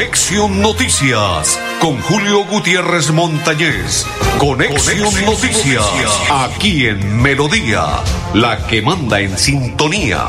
Conexión 0.00 0.62
Noticias 0.62 1.60
con 1.78 2.00
Julio 2.00 2.46
Gutiérrez 2.46 3.10
Montañez. 3.10 4.06
Conexión, 4.38 5.12
Noticias, 5.26 5.84
aquí 6.30 6.86
en 6.86 7.20
Melodía, 7.20 7.82
la 8.32 8.66
que 8.66 8.80
manda 8.80 9.20
en 9.20 9.36
sintonía. 9.36 10.26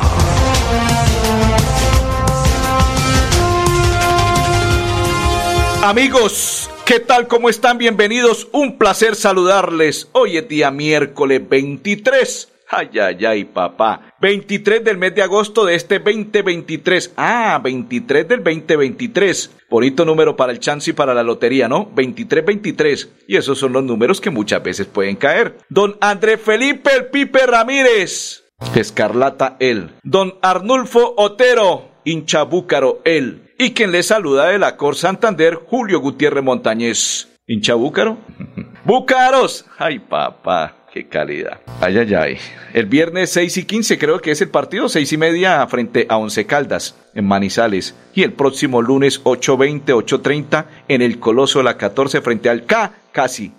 Amigos, 5.82 6.70
¿qué 6.84 7.00
tal? 7.00 7.30
¿Cómo 7.30 7.48
están? 7.48 7.78
Bienvenidos. 7.78 8.50
Un 8.52 8.78
placer 8.78 9.16
saludarles. 9.16 10.10
Hoy 10.12 10.36
es 10.36 10.50
día 10.50 10.70
miércoles 10.70 11.48
23 11.48 12.52
Ay, 12.74 12.90
ay, 13.00 13.26
ay, 13.26 13.44
papá. 13.44 14.11
23 14.22 14.84
del 14.84 15.00
mes 15.00 15.16
de 15.16 15.24
agosto 15.24 15.66
de 15.66 15.74
este 15.74 15.98
2023. 15.98 17.14
Ah, 17.18 17.60
23 17.62 18.28
del 18.28 18.44
2023. 18.44 19.58
Bonito 19.68 20.06
número 20.06 20.36
para 20.36 20.52
el 20.52 20.60
chance 20.60 20.92
y 20.92 20.94
para 20.94 21.16
la 21.16 21.24
lotería, 21.24 21.68
¿no? 21.68 21.86
2323. 21.96 23.10
Y 23.28 23.38
esos 23.38 23.58
son 23.58 23.74
los 23.74 23.84
números 23.84 24.22
que 24.22 24.30
muchas 24.30 24.62
veces 24.62 24.86
pueden 24.86 25.16
caer. 25.16 25.58
Don 25.70 25.98
André 26.00 26.38
Felipe 26.38 26.92
El 26.96 27.08
Pipe 27.08 27.48
Ramírez. 27.48 28.44
Escarlata 28.76 29.58
él. 29.60 29.90
Don 30.04 30.36
Arnulfo 30.44 31.16
Otero. 31.18 31.90
Hincha 32.06 32.44
Búcaro 32.44 33.02
él. 33.04 33.54
Y 33.58 33.72
quien 33.72 33.92
le 33.92 34.04
saluda 34.04 34.48
de 34.50 34.60
la 34.60 34.78
Cor 34.78 34.96
Santander, 34.96 35.56
Julio 35.56 36.00
Gutiérrez 36.00 36.44
Montañez. 36.44 37.28
¿Hincha 37.48 37.74
Búcaro? 37.74 38.18
¡Búcaros! 38.86 39.66
Ay, 39.80 39.98
papá. 39.98 40.81
Qué 40.92 41.08
calidad. 41.08 41.62
Ay, 41.80 42.00
ay, 42.00 42.14
ay. 42.16 42.38
El 42.74 42.86
viernes 42.86 43.32
6 43.32 43.58
y 43.58 43.64
15 43.64 43.98
creo 43.98 44.20
que 44.20 44.32
es 44.32 44.42
el 44.42 44.50
partido, 44.50 44.90
6 44.90 45.14
y 45.14 45.18
media 45.18 45.66
frente 45.68 46.06
a 46.10 46.18
Once 46.18 46.46
Caldas 46.46 46.96
en 47.16 47.26
Manizales. 47.26 47.96
Y 48.14 48.24
el 48.24 48.34
próximo 48.34 48.82
lunes 48.82 49.24
8.20, 49.24 49.86
8.30 49.86 50.66
en 50.90 51.02
el 51.02 51.18
Coloso 51.18 51.60
de 51.60 51.64
la 51.64 51.78
14 51.78 52.20
frente 52.20 52.50
al 52.50 52.66
K, 52.66 52.94
casi. 53.14 53.54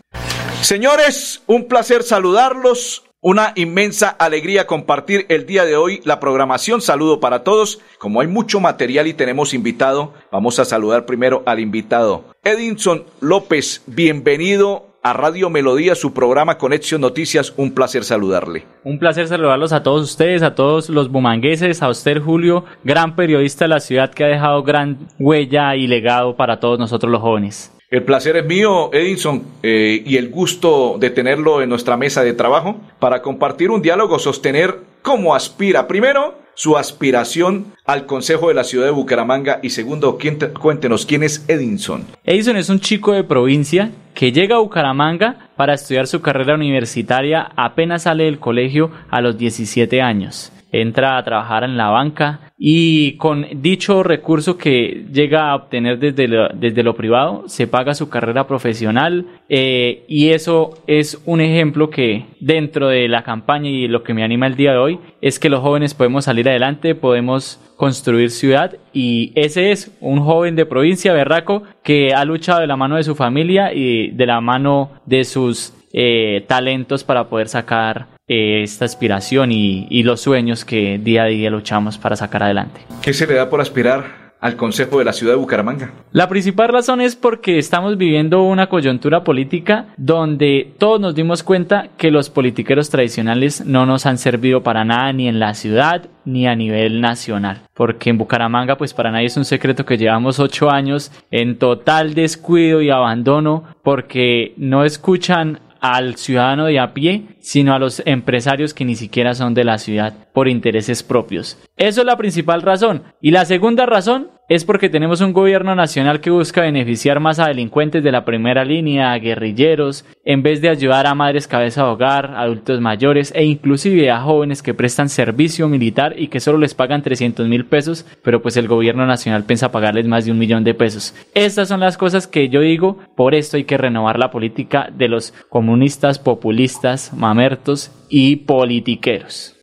Señores, 0.60 1.42
un 1.46 1.68
placer 1.68 2.02
saludarlos. 2.02 3.04
Una 3.22 3.52
inmensa 3.54 4.08
alegría 4.08 4.66
compartir 4.66 5.24
el 5.28 5.46
día 5.46 5.64
de 5.64 5.76
hoy 5.76 6.02
la 6.04 6.20
programación. 6.20 6.82
Saludo 6.82 7.18
para 7.20 7.44
todos. 7.44 7.80
Como 7.98 8.20
hay 8.20 8.26
mucho 8.26 8.60
material 8.60 9.06
y 9.06 9.14
tenemos 9.14 9.54
invitado, 9.54 10.12
vamos 10.30 10.58
a 10.58 10.64
saludar 10.66 11.06
primero 11.06 11.42
al 11.46 11.60
invitado. 11.60 12.24
Edinson 12.42 13.04
López, 13.20 13.82
bienvenido 13.86 14.91
a 15.02 15.12
Radio 15.12 15.50
Melodía, 15.50 15.96
su 15.96 16.14
programa 16.14 16.58
Conexión 16.58 17.00
Noticias. 17.00 17.52
Un 17.56 17.72
placer 17.72 18.04
saludarle. 18.04 18.64
Un 18.84 18.98
placer 18.98 19.26
saludarlos 19.26 19.72
a 19.72 19.82
todos 19.82 20.02
ustedes, 20.02 20.42
a 20.42 20.54
todos 20.54 20.88
los 20.88 21.10
bumangueses, 21.10 21.82
a 21.82 21.88
usted 21.88 22.20
Julio, 22.20 22.64
gran 22.84 23.16
periodista 23.16 23.64
de 23.64 23.70
la 23.70 23.80
ciudad 23.80 24.12
que 24.14 24.24
ha 24.24 24.28
dejado 24.28 24.62
gran 24.62 25.08
huella 25.18 25.74
y 25.74 25.88
legado 25.88 26.36
para 26.36 26.60
todos 26.60 26.78
nosotros 26.78 27.10
los 27.10 27.20
jóvenes. 27.20 27.72
El 27.90 28.04
placer 28.04 28.36
es 28.36 28.46
mío, 28.46 28.90
Edinson, 28.92 29.42
eh, 29.62 30.02
y 30.06 30.16
el 30.16 30.30
gusto 30.30 30.96
de 30.98 31.10
tenerlo 31.10 31.60
en 31.60 31.68
nuestra 31.68 31.96
mesa 31.96 32.22
de 32.22 32.32
trabajo 32.32 32.80
para 32.98 33.20
compartir 33.20 33.70
un 33.70 33.82
diálogo, 33.82 34.18
sostener 34.18 34.78
cómo 35.02 35.34
aspira. 35.34 35.86
Primero, 35.86 36.41
su 36.54 36.76
aspiración 36.76 37.74
al 37.84 38.06
Consejo 38.06 38.48
de 38.48 38.54
la 38.54 38.64
Ciudad 38.64 38.86
de 38.86 38.92
Bucaramanga 38.92 39.60
y 39.62 39.70
segundo, 39.70 40.18
cuéntenos 40.60 41.06
quién 41.06 41.22
es 41.22 41.44
Edinson. 41.48 42.04
Edinson 42.24 42.56
es 42.56 42.68
un 42.68 42.80
chico 42.80 43.12
de 43.12 43.24
provincia 43.24 43.90
que 44.14 44.32
llega 44.32 44.56
a 44.56 44.60
Bucaramanga 44.60 45.50
para 45.56 45.74
estudiar 45.74 46.06
su 46.06 46.20
carrera 46.20 46.54
universitaria 46.54 47.50
apenas 47.56 48.02
sale 48.02 48.24
del 48.24 48.38
colegio 48.38 48.90
a 49.10 49.20
los 49.20 49.38
17 49.38 50.02
años 50.02 50.52
entra 50.72 51.18
a 51.18 51.22
trabajar 51.22 51.64
en 51.64 51.76
la 51.76 51.90
banca 51.90 52.51
y 52.64 53.16
con 53.16 53.44
dicho 53.56 54.04
recurso 54.04 54.56
que 54.56 55.04
llega 55.12 55.50
a 55.50 55.56
obtener 55.56 55.98
desde 55.98 56.28
lo, 56.28 56.48
desde 56.50 56.84
lo 56.84 56.94
privado 56.94 57.42
se 57.48 57.66
paga 57.66 57.92
su 57.92 58.08
carrera 58.08 58.46
profesional 58.46 59.26
eh, 59.48 60.04
y 60.06 60.28
eso 60.28 60.78
es 60.86 61.20
un 61.26 61.40
ejemplo 61.40 61.90
que 61.90 62.26
dentro 62.38 62.86
de 62.86 63.08
la 63.08 63.24
campaña 63.24 63.68
y 63.68 63.88
lo 63.88 64.04
que 64.04 64.14
me 64.14 64.22
anima 64.22 64.46
el 64.46 64.54
día 64.54 64.70
de 64.70 64.78
hoy 64.78 65.00
es 65.20 65.40
que 65.40 65.48
los 65.48 65.60
jóvenes 65.60 65.94
podemos 65.94 66.26
salir 66.26 66.48
adelante, 66.48 66.94
podemos 66.94 67.60
construir 67.76 68.30
ciudad 68.30 68.76
y 68.92 69.32
ese 69.34 69.72
es 69.72 69.90
un 70.00 70.20
joven 70.20 70.54
de 70.54 70.64
provincia 70.64 71.12
berraco 71.12 71.64
que 71.82 72.14
ha 72.14 72.24
luchado 72.24 72.60
de 72.60 72.68
la 72.68 72.76
mano 72.76 72.94
de 72.94 73.02
su 73.02 73.16
familia 73.16 73.74
y 73.74 74.12
de 74.12 74.26
la 74.26 74.40
mano 74.40 74.92
de 75.04 75.24
sus 75.24 75.74
eh, 75.92 76.44
talentos 76.46 77.02
para 77.02 77.28
poder 77.28 77.48
sacar 77.48 78.11
eh, 78.32 78.62
esta 78.62 78.86
aspiración 78.86 79.52
y, 79.52 79.86
y 79.90 80.04
los 80.04 80.22
sueños 80.22 80.64
que 80.64 80.98
día 80.98 81.24
a 81.24 81.26
día 81.26 81.50
luchamos 81.50 81.98
para 81.98 82.16
sacar 82.16 82.42
adelante. 82.42 82.80
¿Qué 83.02 83.12
se 83.12 83.26
le 83.26 83.34
da 83.34 83.50
por 83.50 83.60
aspirar 83.60 84.22
al 84.40 84.56
Consejo 84.56 84.98
de 84.98 85.04
la 85.04 85.12
Ciudad 85.12 85.34
de 85.34 85.38
Bucaramanga? 85.38 85.92
La 86.10 86.30
principal 86.30 86.70
razón 86.70 87.02
es 87.02 87.14
porque 87.14 87.58
estamos 87.58 87.98
viviendo 87.98 88.42
una 88.42 88.68
coyuntura 88.68 89.22
política 89.22 89.88
donde 89.98 90.72
todos 90.78 90.98
nos 90.98 91.14
dimos 91.14 91.42
cuenta 91.42 91.88
que 91.98 92.10
los 92.10 92.30
politiqueros 92.30 92.88
tradicionales 92.88 93.66
no 93.66 93.84
nos 93.84 94.06
han 94.06 94.16
servido 94.16 94.62
para 94.62 94.84
nada 94.84 95.12
ni 95.12 95.28
en 95.28 95.38
la 95.38 95.52
ciudad 95.52 96.08
ni 96.24 96.46
a 96.46 96.56
nivel 96.56 97.00
nacional. 97.00 97.60
Porque 97.74 98.08
en 98.08 98.18
Bucaramanga, 98.18 98.76
pues 98.76 98.94
para 98.94 99.12
nadie 99.12 99.26
es 99.26 99.36
un 99.36 99.44
secreto 99.44 99.84
que 99.84 99.98
llevamos 99.98 100.40
ocho 100.40 100.70
años 100.70 101.12
en 101.30 101.58
total 101.58 102.14
descuido 102.14 102.80
y 102.80 102.90
abandono 102.90 103.64
porque 103.82 104.54
no 104.56 104.84
escuchan 104.84 105.60
al 105.82 106.14
ciudadano 106.14 106.66
de 106.66 106.78
a 106.78 106.94
pie, 106.94 107.24
sino 107.40 107.74
a 107.74 107.78
los 107.80 108.02
empresarios 108.06 108.72
que 108.72 108.84
ni 108.84 108.94
siquiera 108.94 109.34
son 109.34 109.52
de 109.52 109.64
la 109.64 109.78
ciudad 109.78 110.14
por 110.32 110.48
intereses 110.48 111.02
propios. 111.02 111.58
Eso 111.76 112.00
es 112.02 112.06
la 112.06 112.16
principal 112.16 112.62
razón. 112.62 113.02
Y 113.20 113.32
la 113.32 113.44
segunda 113.44 113.84
razón 113.84 114.30
es 114.54 114.66
porque 114.66 114.90
tenemos 114.90 115.22
un 115.22 115.32
gobierno 115.32 115.74
nacional 115.74 116.20
que 116.20 116.28
busca 116.28 116.60
beneficiar 116.60 117.20
más 117.20 117.38
a 117.38 117.48
delincuentes 117.48 118.04
de 118.04 118.12
la 118.12 118.26
primera 118.26 118.66
línea, 118.66 119.12
a 119.12 119.18
guerrilleros, 119.18 120.04
en 120.26 120.42
vez 120.42 120.60
de 120.60 120.68
ayudar 120.68 121.06
a 121.06 121.14
madres 121.14 121.48
cabeza 121.48 121.84
de 121.84 121.88
hogar, 121.88 122.34
adultos 122.36 122.78
mayores 122.78 123.32
e 123.34 123.44
inclusive 123.44 124.10
a 124.10 124.20
jóvenes 124.20 124.62
que 124.62 124.74
prestan 124.74 125.08
servicio 125.08 125.68
militar 125.68 126.16
y 126.18 126.28
que 126.28 126.38
solo 126.38 126.58
les 126.58 126.74
pagan 126.74 127.02
300 127.02 127.48
mil 127.48 127.64
pesos, 127.64 128.04
pero 128.22 128.42
pues 128.42 128.58
el 128.58 128.68
gobierno 128.68 129.06
nacional 129.06 129.44
piensa 129.44 129.72
pagarles 129.72 130.06
más 130.06 130.26
de 130.26 130.32
un 130.32 130.38
millón 130.38 130.64
de 130.64 130.74
pesos. 130.74 131.14
Estas 131.32 131.68
son 131.68 131.80
las 131.80 131.96
cosas 131.96 132.26
que 132.26 132.50
yo 132.50 132.60
digo, 132.60 132.98
por 133.16 133.34
esto 133.34 133.56
hay 133.56 133.64
que 133.64 133.78
renovar 133.78 134.18
la 134.18 134.30
política 134.30 134.90
de 134.94 135.08
los 135.08 135.32
comunistas, 135.48 136.18
populistas, 136.18 137.14
mamertos 137.14 137.90
y 138.10 138.36
politiqueros. 138.36 139.56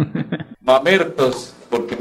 mamertos, 0.62 1.54
¿por 1.68 1.86
qué 1.86 1.96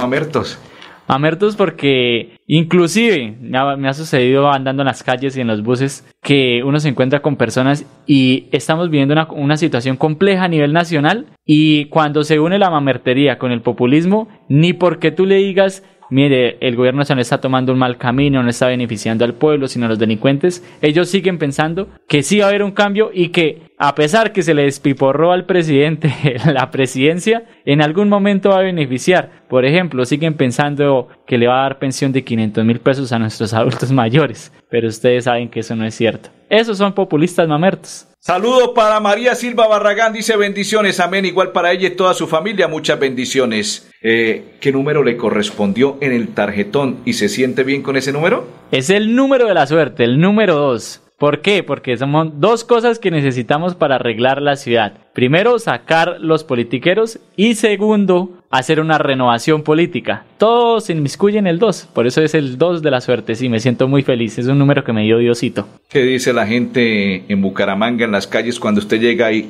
Mamertos 1.12 1.58
porque 1.58 2.40
inclusive 2.48 3.36
me 3.42 3.90
ha, 3.90 3.94
sucedido 3.94 4.50
andando 4.50 4.84
en 4.84 4.88
las 4.88 5.04
calles 5.04 5.36
y 5.36 5.42
en 5.42 5.48
los 5.48 5.62
buses 5.62 6.10
que 6.24 6.64
uno 6.64 6.80
se 6.80 6.88
encuentra 6.88 7.22
con 7.22 7.36
personas 7.36 7.86
y 8.08 8.48
estamos 8.54 8.90
viviendo 8.90 9.12
una, 9.12 9.30
una 9.30 9.58
situación 9.58 9.98
compleja 9.98 10.46
a 10.46 10.48
nivel 10.48 10.72
nacional 10.72 11.26
y 11.46 11.88
cuando 11.88 12.24
se 12.24 12.40
une 12.40 12.58
la 12.60 12.70
mamertería 12.70 13.38
con 13.40 13.52
el 13.52 13.62
populismo, 13.62 14.30
ni 14.48 14.72
porque 14.72 15.12
tú 15.12 15.26
le 15.26 15.36
digas 15.36 15.84
mire, 16.12 16.58
el 16.60 16.76
gobierno 16.76 17.00
nacional 17.00 17.22
está 17.22 17.42
tomando 17.42 17.74
un 17.74 17.80
mal 17.80 17.98
camino, 17.98 18.44
no 18.44 18.50
está 18.50 18.68
beneficiando 18.68 19.26
al 19.26 19.34
pueblo, 19.34 19.68
sino 19.68 19.88
a 19.88 19.90
los 19.90 19.98
delincuentes, 19.98 20.64
ellos 20.84 21.10
siguen 21.10 21.40
pensando 21.40 21.88
que 22.08 22.22
sí 22.22 22.40
va 22.40 22.46
a 22.46 22.50
haber 22.50 22.62
un 22.62 22.72
cambio 22.72 23.10
y 23.12 23.30
que 23.30 23.72
a 23.80 23.96
pesar 23.96 24.32
que 24.32 24.44
se 24.44 24.54
le 24.54 24.66
despiporró 24.66 25.32
al 25.32 25.46
presidente 25.46 26.14
la 26.54 26.70
presidencia, 26.70 27.46
en 27.66 27.82
algún 27.82 28.10
momento 28.10 28.50
va 28.50 28.60
a 28.60 28.62
beneficiar. 28.62 29.32
Por 29.50 29.66
ejemplo, 29.66 30.06
siguen 30.06 30.36
pensando 30.36 31.08
que 31.26 31.40
le 31.40 31.48
va 31.48 31.62
a 31.62 31.64
dar 31.64 31.80
pensión 31.80 32.12
de 32.12 32.24
500 32.24 32.64
mil 32.64 32.80
pesos 32.80 33.12
a 33.12 33.18
nuestros 33.18 33.54
adultos 33.56 33.92
mayores, 33.92 34.54
pero 34.70 34.88
ustedes 34.88 35.24
saben 35.24 35.50
que 35.50 35.62
eso 35.62 35.76
no 35.76 35.86
es 35.86 35.96
cierto. 35.96 36.30
Esos 36.50 36.78
son 36.78 36.94
populistas 36.94 37.48
mamertos. 37.48 38.11
Saludo 38.24 38.76
para 38.76 39.00
María 39.00 39.34
Silva 39.34 39.66
Barragán, 39.66 40.14
dice 40.14 40.38
bendiciones, 40.38 41.00
amén, 41.00 41.26
igual 41.26 41.52
para 41.52 41.72
ella 41.72 41.88
y 41.88 41.96
toda 41.96 42.14
su 42.14 42.28
familia, 42.28 42.68
muchas 42.68 43.00
bendiciones. 43.00 43.92
Eh, 44.04 44.58
¿Qué 44.62 44.72
número 44.72 45.04
le 45.04 45.18
correspondió 45.18 45.98
en 46.02 46.12
el 46.12 46.28
tarjetón 46.28 47.00
y 47.04 47.14
se 47.14 47.30
siente 47.30 47.64
bien 47.64 47.82
con 47.82 47.98
ese 47.98 48.12
número? 48.12 48.46
Es 48.72 48.92
el 48.92 49.16
número 49.16 49.48
de 49.48 49.56
la 49.56 49.66
suerte, 49.66 50.04
el 50.04 50.22
número 50.22 50.54
dos. 50.54 51.02
¿Por 51.22 51.42
qué? 51.42 51.62
Porque 51.62 51.96
son 51.98 52.42
dos 52.42 52.64
cosas 52.64 52.98
que 52.98 53.12
necesitamos 53.12 53.76
para 53.76 53.98
arreglar 53.98 54.42
la 54.42 54.56
ciudad. 54.56 54.94
Primero, 55.14 55.60
sacar 55.60 56.18
los 56.20 56.44
politiqueros 56.44 57.20
y 57.36 57.54
segundo, 57.54 58.40
hacer 58.50 58.80
una 58.80 58.98
renovación 58.98 59.62
política. 59.62 60.26
Todos 60.40 60.86
se 60.86 60.94
inmiscuyen 60.94 61.46
el 61.46 61.60
2, 61.60 61.90
por 61.94 62.08
eso 62.08 62.24
es 62.24 62.34
el 62.34 62.58
2 62.58 62.82
de 62.82 62.90
la 62.90 63.02
suerte. 63.02 63.36
Sí, 63.36 63.50
me 63.50 63.60
siento 63.60 63.88
muy 63.88 64.02
feliz, 64.02 64.40
es 64.40 64.48
un 64.48 64.58
número 64.58 64.84
que 64.84 64.94
me 64.94 65.04
dio 65.04 65.20
Diosito. 65.20 65.68
¿Qué 65.90 66.02
dice 66.02 66.34
la 66.34 66.48
gente 66.48 67.24
en 67.32 67.40
Bucaramanga, 67.40 68.04
en 68.04 68.14
las 68.14 68.26
calles, 68.26 68.60
cuando 68.60 68.80
usted 68.80 69.00
llega 69.00 69.28
ahí? 69.28 69.48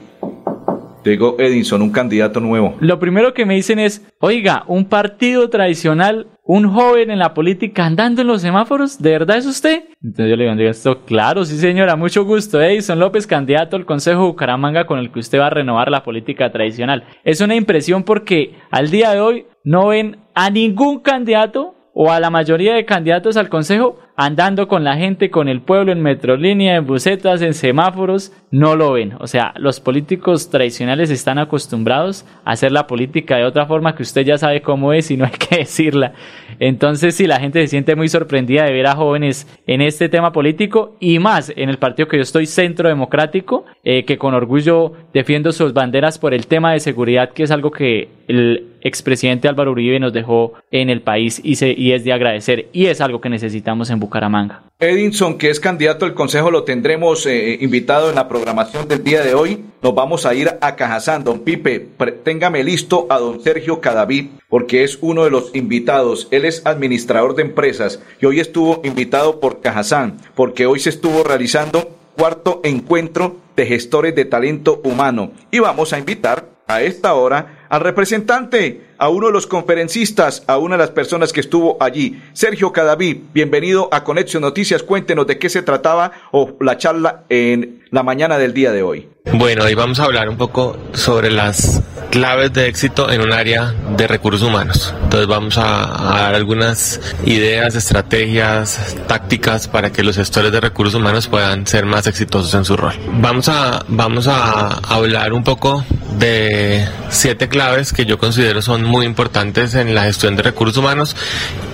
Llegó 1.04 1.36
Edinson, 1.40 1.82
un 1.82 1.92
candidato 1.92 2.40
nuevo. 2.40 2.76
Lo 2.80 3.00
primero 3.00 3.34
que 3.34 3.46
me 3.46 3.56
dicen 3.56 3.80
es, 3.80 4.08
oiga, 4.20 4.64
un 4.68 4.86
partido 4.86 5.50
tradicional, 5.50 6.28
un 6.44 6.68
joven 6.68 7.10
en 7.10 7.20
la 7.20 7.34
política 7.34 7.86
andando 7.86 8.22
en 8.22 8.28
los 8.28 8.42
semáforos, 8.42 9.02
¿de 9.02 9.12
verdad 9.12 9.38
es 9.38 9.46
usted? 9.46 9.86
Entonces 10.04 10.30
yo 10.30 10.36
le 10.36 10.54
digo, 10.54 10.70
esto, 10.70 11.04
claro, 11.06 11.44
sí 11.46 11.58
señora, 11.58 11.96
mucho 11.96 12.24
gusto. 12.24 12.62
Edison 12.62 13.00
López, 13.00 13.26
candidato 13.26 13.76
al 13.76 13.86
Consejo 13.86 14.28
Bucaramanga 14.28 14.86
con 14.86 15.00
el 15.00 15.12
que 15.12 15.20
usted 15.20 15.40
va 15.40 15.48
a 15.48 15.52
renovar 15.52 15.90
la 15.90 16.04
política 16.04 16.52
tradicional. 16.52 17.04
Es 17.24 17.42
una 17.42 17.56
impresión 17.56 18.04
porque 18.04 18.56
al 18.70 18.92
día 18.92 19.12
de 19.12 19.22
hoy 19.22 19.46
no 19.64 19.88
ven 19.88 20.18
a 20.36 20.50
ningún 20.50 21.00
candidato 21.00 21.76
o 21.94 22.12
a 22.12 22.20
la 22.20 22.30
mayoría 22.30 22.74
de 22.74 22.86
candidatos 22.86 23.38
al 23.38 23.50
Consejo 23.50 23.98
andando 24.24 24.68
con 24.68 24.84
la 24.84 24.98
gente, 24.98 25.32
con 25.32 25.50
el 25.50 25.62
pueblo 25.62 25.92
en 25.92 26.04
metrolínea, 26.04 26.76
en 26.76 26.86
busetas, 26.86 27.42
en 27.42 27.56
semáforos, 27.56 28.32
no 28.52 28.76
lo 28.76 28.92
ven. 28.92 29.14
O 29.20 29.26
sea, 29.26 29.52
los 29.58 29.80
políticos 29.80 30.52
tradicionales 30.52 31.10
están 31.10 31.40
acostumbrados 31.40 32.24
a 32.46 32.52
hacer 32.52 32.72
la 32.72 32.86
política 32.86 33.38
de 33.38 33.46
otra 33.46 33.66
forma 33.66 33.96
que 33.96 34.04
usted 34.04 34.24
ya 34.24 34.38
sabe 34.38 34.62
cómo 34.62 34.94
es 34.94 35.10
y 35.10 35.18
no 35.18 35.26
hay 35.26 35.32
que 35.40 35.58
decirla. 35.58 36.14
Entonces, 36.60 37.16
si 37.16 37.26
la 37.26 37.40
gente 37.40 37.62
se 37.62 37.68
siente 37.68 37.96
muy 37.96 38.10
sorprendida 38.10 38.66
de 38.66 38.74
ver 38.74 38.86
a 38.86 38.96
jóvenes 38.96 39.48
en 39.66 39.82
este 39.82 40.08
tema 40.08 40.32
político 40.32 40.98
y 41.00 41.18
más 41.18 41.52
en 41.56 41.70
el 41.70 41.80
partido 41.80 42.08
que 42.08 42.18
yo 42.18 42.24
estoy, 42.24 42.46
Centro 42.46 42.90
Democrático, 42.90 43.66
eh, 43.84 44.06
que 44.06 44.20
con 44.20 44.36
orgullo 44.36 44.94
defiendo 45.16 45.52
sus 45.52 45.74
banderas 45.74 46.20
por 46.20 46.36
el 46.36 46.46
tema 46.46 46.74
de 46.74 46.80
seguridad, 46.80 47.32
que 47.32 47.42
es 47.42 47.50
algo 47.50 47.72
que 47.72 48.10
el 48.32 48.68
expresidente 48.82 49.48
Álvaro 49.48 49.72
Uribe 49.72 50.00
nos 50.00 50.14
dejó 50.14 50.54
en 50.72 50.90
el 50.90 51.02
país 51.02 51.40
y, 51.44 51.92
es 51.92 52.04
de 52.04 52.14
agradecer 52.14 52.70
y 52.74 52.88
es 52.88 53.02
algo 53.02 53.22
que 53.22 53.30
necesitamos 53.30 53.90
en 53.90 54.00
Bucaramanga. 54.00 54.64
Edinson, 54.80 55.38
que 55.38 55.50
es 55.50 55.60
candidato 55.60 56.06
al 56.06 56.16
Consejo, 56.16 56.50
lo 56.50 56.64
tendremos 56.64 57.26
eh, 57.28 57.60
invitado 57.62 58.10
en 58.10 58.16
la 58.16 58.28
programación 58.28 58.88
del 58.88 59.04
día 59.04 59.22
de 59.22 59.36
hoy. 59.36 59.64
Nos 59.84 59.94
vamos 59.94 60.26
a 60.26 60.34
ir 60.34 60.50
a 60.60 60.76
Cajazán. 60.76 61.24
Don 61.24 61.42
Pipe, 61.42 61.90
téngame 62.24 62.64
listo 62.64 63.06
a 63.10 63.20
don 63.20 63.42
Sergio 63.42 63.82
Cadavid, 63.82 64.30
porque 64.50 64.84
es 64.84 64.98
uno 65.02 65.24
de 65.24 65.30
los 65.30 65.56
invitados. 65.56 66.28
Él 66.32 66.46
es 66.46 66.66
administrador 66.66 67.36
de 67.36 67.44
empresas 67.44 68.02
y 68.20 68.26
hoy 68.26 68.40
estuvo 68.40 68.82
invitado 68.84 69.40
por 69.40 69.62
Cajazán, 69.62 70.18
porque 70.34 70.66
hoy 70.66 70.80
se 70.80 70.90
estuvo 70.90 71.24
realizando 71.24 71.96
cuarto 72.18 72.62
encuentro 72.64 73.38
de 73.56 73.66
gestores 73.68 74.16
de 74.16 74.26
talento 74.26 74.82
humano. 74.84 75.32
Y 75.52 75.60
vamos 75.60 75.94
a 75.94 76.00
invitar 76.00 76.50
a 76.68 76.82
esta 76.82 77.14
hora 77.14 77.61
al 77.72 77.80
representante, 77.80 78.82
a 78.98 79.08
uno 79.08 79.28
de 79.28 79.34
los 79.34 79.48
conferencistas, 79.48 80.44
a 80.46 80.58
una 80.58 80.76
de 80.76 80.80
las 80.80 80.90
personas 80.90 81.32
que 81.32 81.40
estuvo 81.40 81.78
allí. 81.80 82.22
Sergio 82.34 82.74
Cadaví, 82.74 83.24
bienvenido 83.34 83.88
a 83.94 84.04
Conexión 84.04 84.42
Noticias. 84.42 84.84
Cuéntenos 84.84 85.26
de 85.26 85.40
qué 85.40 85.50
se 85.50 85.62
trataba 85.62 86.12
o 86.32 86.58
la 86.60 86.78
charla 86.78 87.24
en 87.30 87.86
la 87.90 88.04
mañana 88.04 88.38
del 88.38 88.54
día 88.54 88.74
de 88.74 88.84
hoy. 88.84 89.08
Bueno, 89.34 89.64
hoy 89.64 89.74
vamos 89.74 90.02
a 90.02 90.04
hablar 90.04 90.28
un 90.28 90.36
poco 90.36 90.78
sobre 90.94 91.32
las 91.32 91.82
claves 92.10 92.52
de 92.52 92.68
éxito 92.68 93.10
en 93.10 93.22
un 93.22 93.32
área 93.32 93.74
de 93.96 94.06
recursos 94.06 94.42
humanos. 94.42 94.94
Entonces 95.04 95.28
vamos 95.28 95.58
a, 95.58 95.62
dar 95.62 96.36
algunas 96.36 97.00
ideas, 97.26 97.76
estrategias, 97.76 98.98
tácticas 99.08 99.70
para 99.70 99.92
que 99.94 100.04
los 100.04 100.18
gestores 100.18 100.52
de 100.52 100.60
recursos 100.60 100.96
humanos 100.96 101.28
puedan 101.28 101.66
ser 101.68 101.86
más 101.86 102.06
exitosos 102.08 102.54
en 102.54 102.66
su 102.66 102.76
rol. 102.76 102.94
Vamos 103.14 103.48
a, 103.48 103.86
vamos 103.88 104.28
a 104.28 104.80
hablar 104.94 105.32
un 105.32 105.46
poco 105.46 105.86
de 106.18 106.86
siete 107.10 107.48
claves 107.48 107.61
que 107.94 108.06
yo 108.06 108.18
considero 108.18 108.60
son 108.62 108.84
muy 108.84 109.06
importantes 109.06 109.76
en 109.76 109.94
la 109.94 110.04
gestión 110.04 110.36
de 110.36 110.42
recursos 110.42 110.78
humanos 110.78 111.16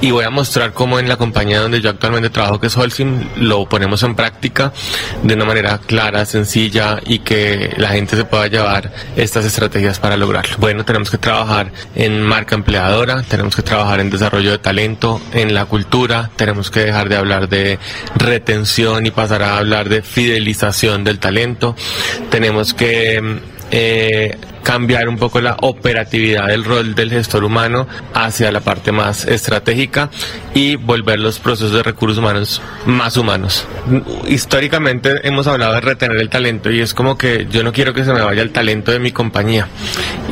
y 0.01 0.11
voy 0.11 0.25
a 0.25 0.29
mostrar 0.29 0.73
cómo 0.73 0.99
en 0.99 1.07
la 1.07 1.15
compañía 1.15 1.61
donde 1.61 1.79
yo 1.79 1.89
actualmente 1.89 2.29
trabajo, 2.29 2.59
que 2.59 2.67
es 2.67 2.75
Holcim, 2.75 3.29
lo 3.37 3.69
ponemos 3.69 4.03
en 4.03 4.13
práctica 4.13 4.73
de 5.23 5.33
una 5.33 5.45
manera 5.45 5.77
clara, 5.77 6.25
sencilla 6.25 6.99
y 7.05 7.19
que 7.19 7.73
la 7.77 7.89
gente 7.89 8.17
se 8.17 8.25
pueda 8.25 8.47
llevar 8.47 8.91
estas 9.15 9.45
estrategias 9.45 9.97
para 9.97 10.17
lograrlo. 10.17 10.57
Bueno, 10.57 10.83
tenemos 10.83 11.09
que 11.09 11.17
trabajar 11.17 11.71
en 11.95 12.21
marca 12.21 12.55
empleadora, 12.55 13.23
tenemos 13.23 13.55
que 13.55 13.61
trabajar 13.61 14.01
en 14.01 14.09
desarrollo 14.09 14.51
de 14.51 14.57
talento, 14.57 15.21
en 15.31 15.53
la 15.53 15.65
cultura, 15.65 16.31
tenemos 16.35 16.69
que 16.69 16.81
dejar 16.81 17.07
de 17.07 17.15
hablar 17.15 17.47
de 17.47 17.79
retención 18.15 19.05
y 19.05 19.11
pasar 19.11 19.41
a 19.41 19.57
hablar 19.57 19.87
de 19.87 20.01
fidelización 20.01 21.05
del 21.05 21.19
talento, 21.19 21.77
tenemos 22.29 22.73
que 22.73 23.39
eh, 23.71 24.37
cambiar 24.67 25.07
un 25.07 25.15
poco 25.15 25.39
la 25.39 25.55
operatividad 25.61 26.47
del 26.47 26.65
rol 26.65 26.93
del 26.93 27.09
gestor 27.09 27.45
humano 27.45 27.87
hacia 28.13 28.51
la 28.51 28.59
parte 28.59 28.91
más 28.91 29.23
estratégica 29.23 30.09
y 30.53 30.75
volver 30.75 31.19
los 31.19 31.39
procesos 31.39 31.71
de 31.71 31.83
recursos 31.83 32.17
humanos 32.17 32.61
más 32.85 33.15
humanos. 33.15 33.65
Históricamente 34.27 35.25
hemos 35.25 35.47
hablado 35.47 35.75
de 35.75 35.79
retener 35.79 36.17
el 36.17 36.27
talento 36.27 36.69
y 36.69 36.81
es 36.81 36.93
como 36.93 37.17
que 37.17 37.47
yo 37.49 37.63
no 37.63 37.71
quiero 37.71 37.93
que 37.93 38.03
se 38.03 38.11
me 38.11 38.19
vaya 38.19 38.41
el 38.41 38.51
talento 38.51 38.91
de 38.91 38.99
mi 38.99 39.13
compañía 39.13 39.69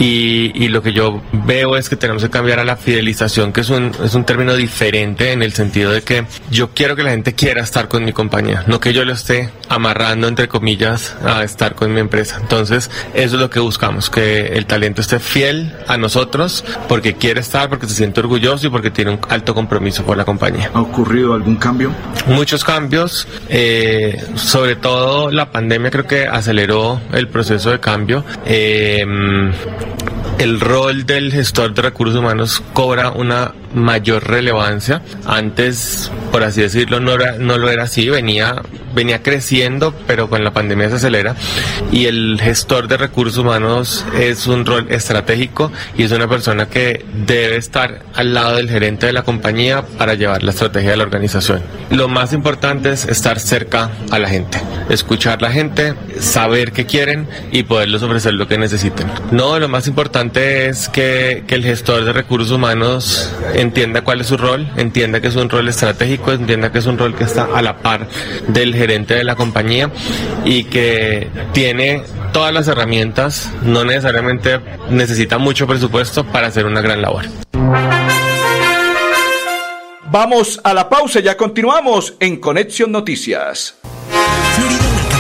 y, 0.02 0.52
y 0.54 0.68
lo 0.68 0.82
que 0.82 0.92
yo 0.92 1.22
veo 1.32 1.78
es 1.78 1.88
que 1.88 1.96
tenemos 1.96 2.22
que 2.22 2.30
cambiar 2.30 2.60
a 2.60 2.66
la 2.66 2.76
fidelización 2.76 3.54
que 3.54 3.62
es 3.62 3.70
un, 3.70 3.94
es 4.04 4.16
un 4.16 4.26
término 4.26 4.54
diferente 4.58 5.32
en 5.32 5.44
el 5.44 5.54
sentido 5.54 5.92
de 5.92 6.02
que 6.02 6.26
yo 6.52 6.72
quiero 6.72 6.98
que 6.98 7.04
la 7.04 7.12
gente 7.12 7.36
quiera 7.36 7.64
estar 7.64 7.88
con 7.88 8.04
mi 8.04 8.12
compañía, 8.12 8.66
no 8.68 8.82
que 8.82 8.92
yo 8.92 9.06
lo 9.06 9.14
esté 9.14 9.50
amarrando 9.70 10.28
entre 10.28 10.50
comillas 10.50 11.16
a 11.24 11.44
estar 11.44 11.76
con 11.76 11.94
mi 11.94 12.02
empresa. 12.02 12.38
Entonces 12.42 12.92
eso 13.14 13.36
es 13.36 13.42
lo 13.42 13.50
que 13.50 13.62
buscamos, 13.62 14.10
que 14.10 14.25
el 14.26 14.66
talento 14.66 15.02
esté 15.02 15.20
fiel 15.20 15.74
a 15.88 15.98
nosotros 15.98 16.64
porque 16.88 17.16
quiere 17.16 17.42
estar, 17.42 17.70
porque 17.70 17.88
se 17.88 17.96
siente 17.96 18.20
orgulloso 18.20 18.68
y 18.68 18.70
porque 18.70 18.92
tiene 18.92 19.12
un 19.12 19.20
alto 19.30 19.54
compromiso 19.54 20.04
por 20.04 20.18
la 20.18 20.26
compañía. 20.26 20.72
¿Ha 20.74 20.82
ocurrido 20.82 21.34
algún 21.34 21.56
cambio? 21.56 21.92
Muchos 22.28 22.64
cambios, 22.64 23.28
eh, 23.50 24.24
sobre 24.36 24.76
todo 24.76 25.32
la 25.32 25.52
pandemia 25.52 25.92
creo 25.92 26.08
que 26.08 26.26
aceleró 26.28 27.02
el 27.14 27.28
proceso 27.28 27.72
de 27.72 27.80
cambio. 27.80 28.24
Eh, 28.46 29.06
el 30.38 30.60
rol 30.60 31.06
del 31.06 31.32
gestor 31.32 31.74
de 31.74 31.82
recursos 31.82 32.18
humanos 32.18 32.62
cobra 32.74 33.12
una 33.12 33.54
mayor 33.76 34.28
relevancia. 34.28 35.02
Antes, 35.26 36.10
por 36.32 36.44
así 36.44 36.62
decirlo, 36.62 37.00
no, 37.00 37.14
era, 37.14 37.34
no 37.34 37.58
lo 37.58 37.70
era 37.70 37.84
así, 37.84 38.10
venía, 38.10 38.62
venía 38.94 39.22
creciendo, 39.22 39.94
pero 40.08 40.30
con 40.30 40.44
la 40.44 40.52
pandemia 40.52 40.90
se 40.90 40.96
acelera. 40.96 41.36
Y 41.92 42.06
el 42.06 42.40
gestor 42.42 42.88
de 42.88 42.98
recursos 42.98 43.38
humanos 43.38 44.06
es 44.18 44.48
un 44.48 44.66
rol 44.66 44.88
estratégico 44.90 45.72
y 45.98 46.04
es 46.04 46.12
una 46.12 46.28
persona 46.28 46.68
que 46.68 47.06
debe 47.14 47.58
estar 47.58 48.02
al 48.14 48.34
lado 48.34 48.56
del 48.56 48.70
gerente 48.70 49.06
de 49.06 49.14
la 49.14 49.24
compañía 49.24 49.84
para 49.98 50.16
llevar 50.16 50.44
la 50.44 50.52
estrategia 50.52 50.92
de 50.92 50.98
la 50.98 51.04
organización. 51.04 51.62
Lo 51.92 52.08
más 52.08 52.34
importante 52.34 52.92
es 52.92 53.06
estar 53.06 53.40
cerca 53.40 53.92
a 54.10 54.20
la 54.20 54.30
gente, 54.30 54.60
escuchar 54.90 55.40
a 55.40 55.48
la 55.48 55.52
gente, 55.52 55.94
saber 56.20 56.72
qué 56.72 56.86
quieren 56.86 57.28
y 57.52 57.64
poderles 57.64 58.02
ofrecer 58.02 58.34
lo 58.34 58.48
que 58.48 58.58
necesiten. 58.58 59.08
No, 59.32 59.60
lo 59.60 59.68
más 59.68 59.88
importante 59.88 60.68
es 60.68 60.90
que, 60.90 61.44
que 61.48 61.56
el 61.56 61.64
gestor 61.64 62.06
de 62.06 62.14
recursos 62.14 62.52
humanos 62.52 63.32
entienda 63.66 64.02
cuál 64.02 64.22
es 64.22 64.28
su 64.28 64.38
rol, 64.38 64.68
entienda 64.78 65.20
que 65.20 65.28
es 65.28 65.36
un 65.36 65.50
rol 65.50 65.68
estratégico, 65.68 66.32
entienda 66.32 66.72
que 66.72 66.80
es 66.80 66.86
un 66.86 66.98
rol 66.98 67.16
que 67.16 67.26
está 67.26 67.48
a 67.54 67.62
la 67.62 67.78
par 67.78 68.08
del 68.48 68.74
gerente 68.74 69.16
de 69.16 69.24
la 69.24 69.36
compañía 69.36 69.92
y 70.46 70.66
que 70.66 71.28
tiene 71.54 72.04
todas 72.32 72.54
las 72.54 72.68
herramientas, 72.68 73.52
no 73.64 73.84
necesariamente 73.84 74.60
necesita 74.90 75.38
mucho 75.38 75.68
presupuesto 75.68 76.26
para 76.26 76.48
hacer 76.48 76.66
una 76.66 76.82
gran 76.82 77.02
labor. 77.02 77.26
Vamos 80.12 80.62
a 80.64 80.74
la 80.74 80.88
pausa, 80.88 81.20
ya 81.20 81.36
continuamos 81.36 82.16
en 82.20 82.38
Conexión 82.38 82.92
Noticias 82.92 83.76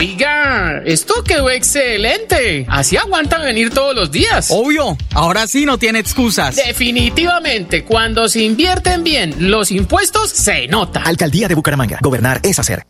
Oiga, 0.00 0.80
esto 0.86 1.22
quedó 1.22 1.50
excelente. 1.50 2.64
Así 2.70 2.96
aguantan 2.96 3.42
venir 3.42 3.68
todos 3.68 3.94
los 3.94 4.10
días. 4.10 4.46
Obvio, 4.48 4.96
ahora 5.12 5.46
sí 5.46 5.66
no 5.66 5.76
tiene 5.76 5.98
excusas. 5.98 6.56
Definitivamente, 6.56 7.84
cuando 7.84 8.26
se 8.30 8.40
invierten 8.40 9.04
bien 9.04 9.50
los 9.50 9.70
impuestos, 9.70 10.30
se 10.30 10.68
nota. 10.68 11.02
Alcaldía 11.02 11.48
de 11.48 11.54
Bucaramanga. 11.54 11.98
Gobernar 12.00 12.40
es 12.42 12.58
hacer. 12.58 12.86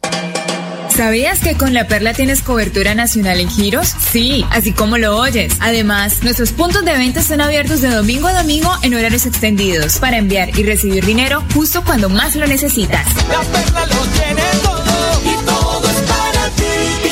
¿Sabías 0.97 1.41
que 1.41 1.57
con 1.57 1.75
La 1.75 1.89
Perla 1.89 2.13
tienes 2.13 2.43
cobertura 2.43 2.95
nacional 2.95 3.41
en 3.41 3.51
giros? 3.51 3.89
Sí, 3.89 4.45
así 4.51 4.73
como 4.73 4.97
lo 4.97 5.17
oyes. 5.17 5.55
Además, 5.59 6.23
nuestros 6.23 6.53
puntos 6.53 6.85
de 6.85 6.93
venta 6.93 7.19
están 7.19 7.41
abiertos 7.41 7.81
de 7.81 7.89
domingo 7.89 8.29
a 8.29 8.35
domingo 8.35 8.73
en 8.83 8.95
horarios 8.95 9.27
extendidos 9.27 9.99
para 9.99 10.19
enviar 10.19 10.57
y 10.57 10.63
recibir 10.63 11.05
dinero 11.05 11.43
justo 11.55 11.83
cuando 11.85 12.09
más 12.09 12.37
lo 12.37 12.47
necesitas. 12.47 13.05
La 13.29 13.41
perla 13.41 13.87
lo 13.87 14.03
tiene 14.13 14.43
todo 14.63 14.70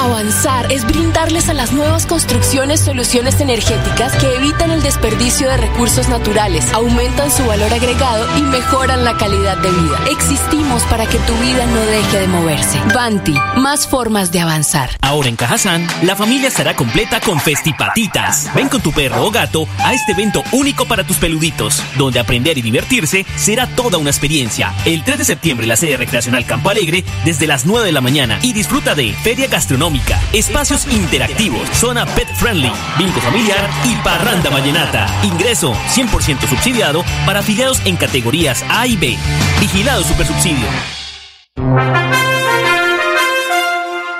Avanzar 0.00 0.72
es 0.72 0.86
brindarles 0.86 1.50
a 1.50 1.54
las 1.54 1.72
nuevas 1.72 2.06
construcciones 2.06 2.80
soluciones 2.80 3.38
energéticas 3.38 4.16
que 4.16 4.34
evitan 4.36 4.70
el 4.70 4.82
desperdicio 4.82 5.46
de 5.46 5.58
recursos 5.58 6.08
naturales, 6.08 6.72
aumentan 6.72 7.30
su 7.30 7.44
valor 7.44 7.70
agregado 7.70 8.26
y 8.38 8.40
mejoran 8.40 9.04
la 9.04 9.18
calidad 9.18 9.58
de 9.58 9.70
vida. 9.70 9.98
Existimos 10.10 10.84
para 10.84 11.04
que 11.04 11.18
tu 11.18 11.34
vida 11.34 11.66
no 11.66 11.80
deje 11.80 12.18
de 12.20 12.28
moverse. 12.28 12.80
Banti, 12.94 13.34
más 13.56 13.86
formas 13.86 14.32
de 14.32 14.40
avanzar. 14.40 14.88
Ahora 15.02 15.28
en 15.28 15.36
Cajazán, 15.36 15.86
la 16.02 16.16
familia 16.16 16.48
estará 16.48 16.74
completa 16.74 17.20
con 17.20 17.38
festipatitas. 17.38 18.50
Ven 18.54 18.70
con 18.70 18.80
tu 18.80 18.92
perro 18.92 19.26
o 19.26 19.30
gato 19.30 19.68
a 19.84 19.92
este 19.92 20.12
evento 20.12 20.42
único 20.52 20.86
para 20.86 21.04
tus 21.04 21.18
peluditos, 21.18 21.82
donde 21.98 22.20
aprender 22.20 22.56
y 22.56 22.62
divertirse 22.62 23.26
será 23.36 23.66
toda 23.66 23.98
una 23.98 24.08
experiencia. 24.08 24.72
El 24.86 25.04
3 25.04 25.18
de 25.18 25.24
septiembre 25.26 25.66
la 25.66 25.76
sede 25.76 25.98
recreacional 25.98 26.46
Campo 26.46 26.70
Alegre 26.70 27.04
desde 27.26 27.46
las 27.46 27.66
9 27.66 27.84
de 27.84 27.92
la 27.92 28.00
mañana 28.00 28.38
y 28.40 28.54
disfruta 28.54 28.94
de 28.94 29.12
feria 29.12 29.46
gastronómica, 29.46 29.89
espacios 30.32 30.86
interactivos, 30.92 31.68
zona 31.70 32.06
pet 32.06 32.28
friendly, 32.34 32.70
bingo 32.98 33.20
familiar 33.20 33.68
y 33.84 33.94
parranda 34.02 34.50
vallenata. 34.50 35.06
Ingreso 35.22 35.72
100% 35.72 36.48
subsidiado 36.48 37.04
para 37.26 37.40
afiliados 37.40 37.80
en 37.84 37.96
categorías 37.96 38.64
A 38.68 38.86
y 38.86 38.96
B. 38.96 39.16
Vigilado 39.60 40.02
Supersubsidio. 40.02 40.66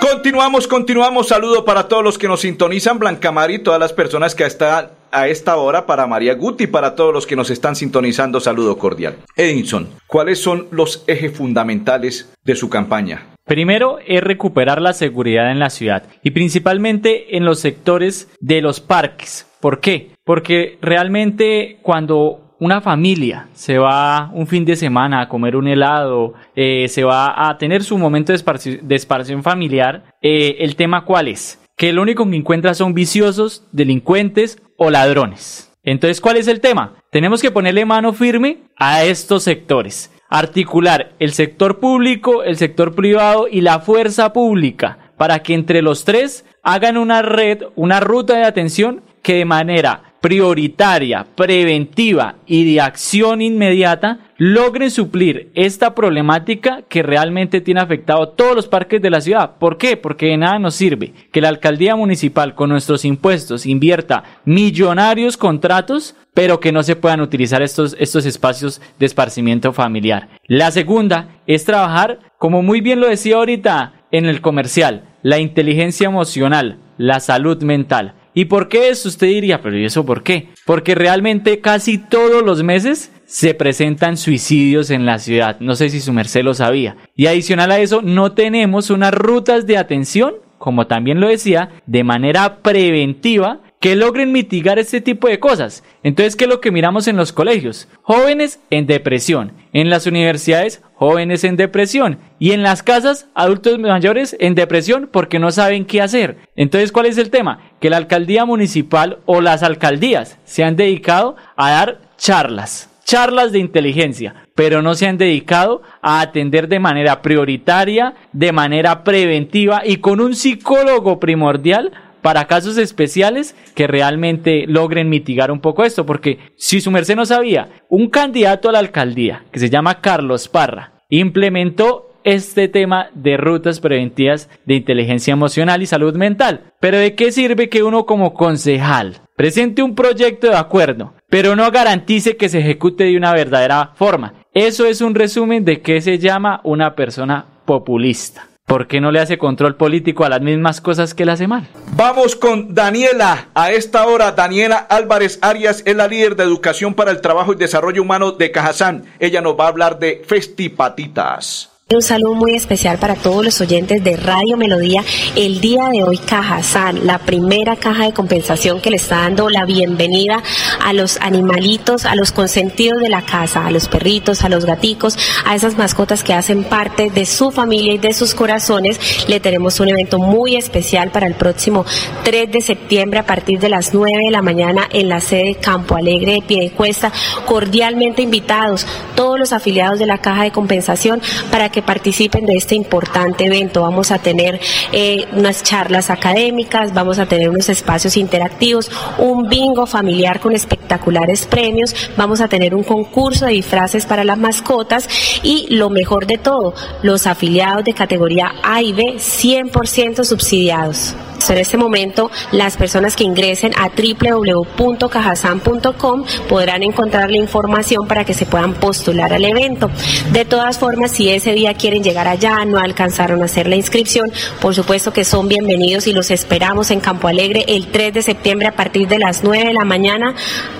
Continuamos, 0.00 0.66
continuamos. 0.66 1.28
Saludo 1.28 1.64
para 1.64 1.88
todos 1.88 2.04
los 2.04 2.18
que 2.18 2.28
nos 2.28 2.40
sintonizan, 2.40 2.98
Blanca 2.98 3.32
Mari, 3.32 3.58
todas 3.58 3.80
las 3.80 3.92
personas 3.92 4.34
que 4.34 4.44
están 4.44 4.90
a 5.12 5.28
esta 5.28 5.56
hora, 5.56 5.86
para 5.86 6.06
María 6.06 6.34
Guti, 6.34 6.66
para 6.66 6.94
todos 6.94 7.12
los 7.12 7.26
que 7.26 7.36
nos 7.36 7.50
están 7.50 7.74
sintonizando, 7.74 8.40
saludo 8.40 8.76
cordial. 8.76 9.16
Edinson, 9.36 9.88
¿cuáles 10.06 10.40
son 10.40 10.68
los 10.70 11.04
ejes 11.06 11.36
fundamentales 11.36 12.32
de 12.44 12.54
su 12.54 12.68
campaña? 12.68 13.29
Primero 13.50 13.98
es 14.06 14.22
recuperar 14.22 14.80
la 14.80 14.92
seguridad 14.92 15.50
en 15.50 15.58
la 15.58 15.70
ciudad 15.70 16.04
y 16.22 16.30
principalmente 16.30 17.36
en 17.36 17.44
los 17.44 17.58
sectores 17.58 18.30
de 18.38 18.60
los 18.60 18.78
parques. 18.78 19.44
¿Por 19.60 19.80
qué? 19.80 20.12
Porque 20.24 20.78
realmente 20.80 21.80
cuando 21.82 22.54
una 22.60 22.80
familia 22.80 23.48
se 23.52 23.76
va 23.78 24.30
un 24.34 24.46
fin 24.46 24.64
de 24.64 24.76
semana 24.76 25.20
a 25.20 25.28
comer 25.28 25.56
un 25.56 25.66
helado, 25.66 26.34
eh, 26.54 26.86
se 26.86 27.02
va 27.02 27.48
a 27.48 27.58
tener 27.58 27.82
su 27.82 27.98
momento 27.98 28.32
de, 28.32 28.38
esparci- 28.38 29.42
familiar, 29.42 30.04
eh, 30.22 30.58
el 30.60 30.76
tema 30.76 31.04
cuál 31.04 31.26
es? 31.26 31.60
Que 31.76 31.92
lo 31.92 32.02
único 32.02 32.30
que 32.30 32.36
encuentra 32.36 32.72
son 32.74 32.94
viciosos, 32.94 33.66
delincuentes 33.72 34.62
o 34.76 34.90
ladrones. 34.90 35.72
Entonces, 35.82 36.20
¿cuál 36.20 36.36
es 36.36 36.46
el 36.46 36.60
tema? 36.60 37.02
Tenemos 37.10 37.42
que 37.42 37.50
ponerle 37.50 37.84
mano 37.84 38.12
firme 38.12 38.58
a 38.76 39.02
estos 39.02 39.42
sectores. 39.42 40.12
Articular 40.32 41.10
el 41.18 41.32
sector 41.32 41.80
público, 41.80 42.44
el 42.44 42.56
sector 42.56 42.94
privado 42.94 43.48
y 43.50 43.62
la 43.62 43.80
fuerza 43.80 44.32
pública 44.32 44.98
para 45.16 45.42
que 45.42 45.54
entre 45.54 45.82
los 45.82 46.04
tres 46.04 46.46
hagan 46.62 46.96
una 46.96 47.20
red, 47.20 47.64
una 47.74 47.98
ruta 47.98 48.36
de 48.36 48.44
atención 48.44 49.02
que 49.22 49.34
de 49.34 49.44
manera 49.44 50.09
prioritaria, 50.20 51.26
preventiva 51.34 52.36
y 52.46 52.72
de 52.72 52.80
acción 52.80 53.42
inmediata 53.42 54.18
logren 54.36 54.90
suplir 54.90 55.50
esta 55.54 55.94
problemática 55.94 56.82
que 56.88 57.02
realmente 57.02 57.60
tiene 57.60 57.80
afectado 57.80 58.28
todos 58.30 58.54
los 58.54 58.68
parques 58.68 59.02
de 59.02 59.10
la 59.10 59.20
ciudad. 59.20 59.56
¿Por 59.58 59.76
qué? 59.76 59.96
Porque 59.96 60.26
de 60.26 60.36
nada 60.36 60.58
nos 60.58 60.74
sirve 60.74 61.12
que 61.32 61.40
la 61.40 61.48
alcaldía 61.48 61.96
municipal 61.96 62.54
con 62.54 62.70
nuestros 62.70 63.04
impuestos 63.04 63.66
invierta 63.66 64.24
millonarios 64.44 65.36
contratos 65.36 66.16
pero 66.34 66.60
que 66.60 66.72
no 66.72 66.82
se 66.82 66.96
puedan 66.96 67.20
utilizar 67.20 67.60
estos, 67.62 67.96
estos 67.98 68.24
espacios 68.24 68.80
de 68.98 69.06
esparcimiento 69.06 69.72
familiar. 69.72 70.28
La 70.46 70.70
segunda 70.70 71.28
es 71.46 71.64
trabajar, 71.64 72.20
como 72.38 72.62
muy 72.62 72.80
bien 72.80 73.00
lo 73.00 73.08
decía 73.08 73.36
ahorita 73.36 73.94
en 74.12 74.26
el 74.26 74.40
comercial, 74.40 75.04
la 75.22 75.38
inteligencia 75.38 76.06
emocional, 76.06 76.78
la 76.98 77.20
salud 77.20 77.62
mental. 77.62 78.14
¿Y 78.34 78.46
por 78.46 78.68
qué 78.68 78.88
eso? 78.88 79.08
Usted 79.08 79.26
diría, 79.26 79.60
pero 79.60 79.76
¿y 79.76 79.84
eso 79.84 80.06
por 80.06 80.22
qué? 80.22 80.48
Porque 80.64 80.94
realmente 80.94 81.60
casi 81.60 81.98
todos 81.98 82.42
los 82.44 82.62
meses 82.62 83.10
se 83.26 83.54
presentan 83.54 84.16
suicidios 84.16 84.90
en 84.90 85.06
la 85.06 85.18
ciudad. 85.18 85.58
No 85.60 85.74
sé 85.74 85.90
si 85.90 86.00
su 86.00 86.12
merced 86.12 86.42
lo 86.42 86.54
sabía. 86.54 86.96
Y 87.14 87.26
adicional 87.26 87.70
a 87.70 87.78
eso, 87.78 88.02
no 88.02 88.32
tenemos 88.32 88.90
unas 88.90 89.14
rutas 89.14 89.66
de 89.66 89.78
atención, 89.78 90.34
como 90.58 90.86
también 90.86 91.20
lo 91.20 91.28
decía, 91.28 91.70
de 91.86 92.04
manera 92.04 92.58
preventiva 92.58 93.60
que 93.80 93.96
logren 93.96 94.30
mitigar 94.30 94.78
este 94.78 95.00
tipo 95.00 95.26
de 95.26 95.40
cosas. 95.40 95.82
Entonces, 96.02 96.36
¿qué 96.36 96.44
es 96.44 96.50
lo 96.50 96.60
que 96.60 96.70
miramos 96.70 97.08
en 97.08 97.16
los 97.16 97.32
colegios? 97.32 97.88
Jóvenes 98.02 98.60
en 98.68 98.86
depresión. 98.86 99.52
En 99.72 99.88
las 99.88 100.06
universidades, 100.06 100.82
jóvenes 101.00 101.44
en 101.44 101.56
depresión. 101.56 102.18
Y 102.38 102.52
en 102.52 102.62
las 102.62 102.82
casas, 102.82 103.26
adultos 103.34 103.78
mayores 103.78 104.36
en 104.38 104.54
depresión 104.54 105.08
porque 105.10 105.38
no 105.38 105.50
saben 105.50 105.86
qué 105.86 106.02
hacer. 106.02 106.36
Entonces, 106.56 106.92
¿cuál 106.92 107.06
es 107.06 107.16
el 107.16 107.30
tema? 107.30 107.58
Que 107.80 107.88
la 107.88 107.96
alcaldía 107.96 108.44
municipal 108.44 109.20
o 109.24 109.40
las 109.40 109.62
alcaldías 109.62 110.38
se 110.44 110.62
han 110.62 110.76
dedicado 110.76 111.36
a 111.56 111.70
dar 111.70 112.00
charlas 112.18 112.90
charlas 113.02 113.50
de 113.50 113.58
inteligencia, 113.58 114.46
pero 114.54 114.82
no 114.82 114.94
se 114.94 115.08
han 115.08 115.18
dedicado 115.18 115.82
a 116.00 116.20
atender 116.20 116.68
de 116.68 116.78
manera 116.78 117.22
prioritaria, 117.22 118.14
de 118.32 118.52
manera 118.52 119.02
preventiva 119.02 119.82
y 119.84 119.96
con 119.96 120.20
un 120.20 120.36
psicólogo 120.36 121.18
primordial 121.18 121.90
para 122.22 122.46
casos 122.46 122.76
especiales 122.78 123.54
que 123.74 123.86
realmente 123.86 124.66
logren 124.66 125.08
mitigar 125.08 125.50
un 125.50 125.60
poco 125.60 125.84
esto, 125.84 126.06
porque 126.06 126.38
si 126.56 126.80
su 126.80 126.90
merced 126.90 127.16
no 127.16 127.26
sabía, 127.26 127.68
un 127.88 128.08
candidato 128.08 128.68
a 128.68 128.72
la 128.72 128.78
alcaldía 128.78 129.44
que 129.50 129.60
se 129.60 129.70
llama 129.70 130.00
Carlos 130.00 130.48
Parra 130.48 130.92
implementó 131.08 132.10
este 132.24 132.68
tema 132.68 133.10
de 133.14 133.36
rutas 133.36 133.80
preventivas 133.80 134.48
de 134.66 134.74
inteligencia 134.74 135.32
emocional 135.32 135.82
y 135.82 135.86
salud 135.86 136.14
mental. 136.16 136.72
Pero 136.80 136.98
¿de 136.98 137.14
qué 137.14 137.32
sirve 137.32 137.68
que 137.68 137.82
uno 137.82 138.06
como 138.06 138.34
concejal 138.34 139.16
presente 139.36 139.82
un 139.82 139.94
proyecto 139.94 140.48
de 140.48 140.56
acuerdo, 140.56 141.14
pero 141.28 141.56
no 141.56 141.70
garantice 141.70 142.36
que 142.36 142.48
se 142.48 142.60
ejecute 142.60 143.04
de 143.04 143.16
una 143.16 143.32
verdadera 143.32 143.92
forma? 143.94 144.34
Eso 144.52 144.86
es 144.86 145.00
un 145.00 145.14
resumen 145.14 145.64
de 145.64 145.80
qué 145.80 146.00
se 146.00 146.18
llama 146.18 146.60
una 146.64 146.94
persona 146.94 147.46
populista. 147.64 148.49
¿Por 148.70 148.86
qué 148.86 149.00
no 149.00 149.10
le 149.10 149.18
hace 149.18 149.36
control 149.36 149.74
político 149.74 150.24
a 150.24 150.28
las 150.28 150.40
mismas 150.40 150.80
cosas 150.80 151.12
que 151.12 151.24
le 151.24 151.32
hace 151.32 151.48
mal? 151.48 151.66
Vamos 151.96 152.36
con 152.36 152.72
Daniela. 152.72 153.48
A 153.52 153.72
esta 153.72 154.06
hora, 154.06 154.30
Daniela 154.30 154.76
Álvarez 154.76 155.40
Arias 155.42 155.82
es 155.84 155.96
la 155.96 156.06
líder 156.06 156.36
de 156.36 156.44
Educación 156.44 156.94
para 156.94 157.10
el 157.10 157.20
Trabajo 157.20 157.52
y 157.52 157.56
Desarrollo 157.56 158.00
Humano 158.00 158.30
de 158.30 158.52
Cajazán. 158.52 159.06
Ella 159.18 159.40
nos 159.40 159.58
va 159.58 159.64
a 159.64 159.68
hablar 159.70 159.98
de 159.98 160.22
Festipatitas. 160.24 161.70
Un 161.92 162.02
saludo 162.02 162.34
muy 162.34 162.54
especial 162.54 162.98
para 162.98 163.16
todos 163.16 163.44
los 163.44 163.60
oyentes 163.60 164.04
de 164.04 164.16
Radio 164.16 164.56
Melodía. 164.56 165.02
El 165.34 165.60
día 165.60 165.82
de 165.90 166.04
hoy 166.04 166.18
Cajazán, 166.18 167.04
la 167.04 167.18
primera 167.18 167.74
caja 167.74 168.04
de 168.04 168.12
compensación 168.12 168.80
que 168.80 168.90
le 168.90 168.96
está 168.96 169.22
dando 169.22 169.48
la 169.48 169.64
bienvenida 169.64 170.40
a 170.80 170.92
los 170.92 171.16
animalitos, 171.20 172.04
a 172.04 172.14
los 172.14 172.30
consentidos 172.30 173.02
de 173.02 173.08
la 173.08 173.22
casa, 173.22 173.66
a 173.66 173.72
los 173.72 173.88
perritos, 173.88 174.44
a 174.44 174.48
los 174.48 174.66
gaticos, 174.66 175.18
a 175.44 175.56
esas 175.56 175.76
mascotas 175.76 176.22
que 176.22 176.32
hacen 176.32 176.62
parte 176.62 177.10
de 177.10 177.26
su 177.26 177.50
familia 177.50 177.94
y 177.94 177.98
de 177.98 178.12
sus 178.12 178.34
corazones. 178.34 179.26
Le 179.26 179.40
tenemos 179.40 179.80
un 179.80 179.88
evento 179.88 180.20
muy 180.20 180.54
especial 180.54 181.10
para 181.10 181.26
el 181.26 181.34
próximo 181.34 181.84
3 182.22 182.52
de 182.52 182.60
septiembre 182.60 183.18
a 183.18 183.26
partir 183.26 183.58
de 183.58 183.68
las 183.68 183.92
9 183.94 184.16
de 184.26 184.30
la 184.30 184.42
mañana 184.42 184.88
en 184.92 185.08
la 185.08 185.18
sede 185.18 185.56
Campo 185.56 185.96
Alegre 185.96 186.34
de 186.34 186.42
Piedecuesta. 186.42 187.10
Cordialmente 187.46 188.22
invitados 188.22 188.86
todos 189.16 189.40
los 189.40 189.52
afiliados 189.52 189.98
de 189.98 190.06
la 190.06 190.18
caja 190.18 190.44
de 190.44 190.52
compensación 190.52 191.20
para 191.50 191.68
que 191.68 191.79
participen 191.82 192.46
de 192.46 192.54
este 192.54 192.74
importante 192.74 193.46
evento. 193.46 193.82
Vamos 193.82 194.10
a 194.10 194.18
tener 194.18 194.60
eh, 194.92 195.26
unas 195.32 195.62
charlas 195.62 196.10
académicas, 196.10 196.92
vamos 196.94 197.18
a 197.18 197.26
tener 197.26 197.48
unos 197.48 197.68
espacios 197.68 198.16
interactivos, 198.16 198.90
un 199.18 199.48
bingo 199.48 199.86
familiar 199.86 200.40
con 200.40 200.54
espectaculares 200.54 201.46
premios, 201.46 201.94
vamos 202.16 202.40
a 202.40 202.48
tener 202.48 202.74
un 202.74 202.82
concurso 202.82 203.46
de 203.46 203.52
disfraces 203.52 204.06
para 204.06 204.24
las 204.24 204.38
mascotas 204.38 205.08
y 205.42 205.66
lo 205.74 205.90
mejor 205.90 206.26
de 206.26 206.38
todo, 206.38 206.74
los 207.02 207.26
afiliados 207.26 207.84
de 207.84 207.94
categoría 207.94 208.52
A 208.62 208.82
y 208.82 208.92
B 208.92 209.14
100% 209.16 210.24
subsidiados. 210.24 211.14
En 211.48 211.58
este 211.58 211.76
momento, 211.76 212.30
las 212.52 212.76
personas 212.76 213.16
que 213.16 213.24
ingresen 213.24 213.72
a 213.76 213.88
www.cajasan.com 213.88 216.24
podrán 216.48 216.82
encontrar 216.82 217.30
la 217.30 217.38
información 217.38 218.06
para 218.06 218.24
que 218.24 218.34
se 218.34 218.46
puedan 218.46 218.74
postular 218.74 219.32
al 219.32 219.44
evento. 219.44 219.90
De 220.32 220.44
todas 220.44 220.78
formas, 220.78 221.10
si 221.12 221.30
ese 221.30 221.52
día 221.52 221.74
quieren 221.74 222.04
llegar 222.04 222.28
allá, 222.28 222.64
no 222.66 222.78
alcanzaron 222.78 223.42
a 223.42 223.46
hacer 223.46 223.66
la 223.68 223.76
inscripción, 223.76 224.30
por 224.60 224.74
supuesto 224.74 225.12
que 225.12 225.24
son 225.24 225.48
bienvenidos 225.48 226.06
y 226.06 226.12
los 226.12 226.30
esperamos 226.30 226.90
en 226.90 227.00
Campo 227.00 227.26
Alegre 227.26 227.64
el 227.66 227.86
3 227.88 228.12
de 228.14 228.22
septiembre 228.22 228.68
a 228.68 228.76
partir 228.76 229.08
de 229.08 229.18
las 229.18 229.42
9 229.42 229.68
de 229.68 229.74
la 229.74 229.84
mañana, 229.84 230.34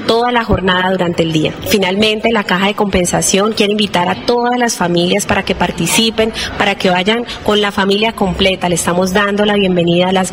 toda 0.07 0.31
la 0.31 0.45
jornada 0.45 0.91
durante 0.91 1.23
el 1.23 1.33
día. 1.33 1.55
Finalmente, 1.69 2.29
la 2.33 2.45
caja 2.45 2.67
de 2.67 2.75
compensación 2.75 3.55
quiere 3.55 3.73
invitar 3.73 4.09
a 4.09 4.27
todas 4.27 4.59
las 4.59 4.77
familias 4.77 5.25
para 5.27 5.43
que 5.43 5.55
participen, 5.55 6.33
para 6.59 6.75
que 6.77 6.91
vayan 6.91 7.25
con 7.45 7.61
la 7.61 7.73
familia 7.73 8.13
completa. 8.13 8.69
Le 8.69 8.77
estamos 8.77 9.13
dando 9.13 9.45
la 9.45 9.55
bienvenida 9.55 10.09
a 10.09 10.13
las 10.13 10.33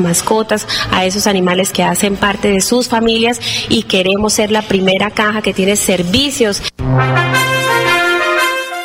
a 0.91 1.05
esos 1.05 1.27
animales 1.27 1.71
que 1.71 1.83
hacen 1.83 2.15
parte 2.15 2.50
de 2.50 2.62
sus 2.62 2.88
familias 2.88 3.39
y 3.69 3.83
queremos 3.83 4.33
ser 4.33 4.51
la 4.51 4.62
primera 4.62 5.12
caja 5.12 5.41
que 5.41 5.53
tiene 5.53 5.75
servicios. 5.75 6.62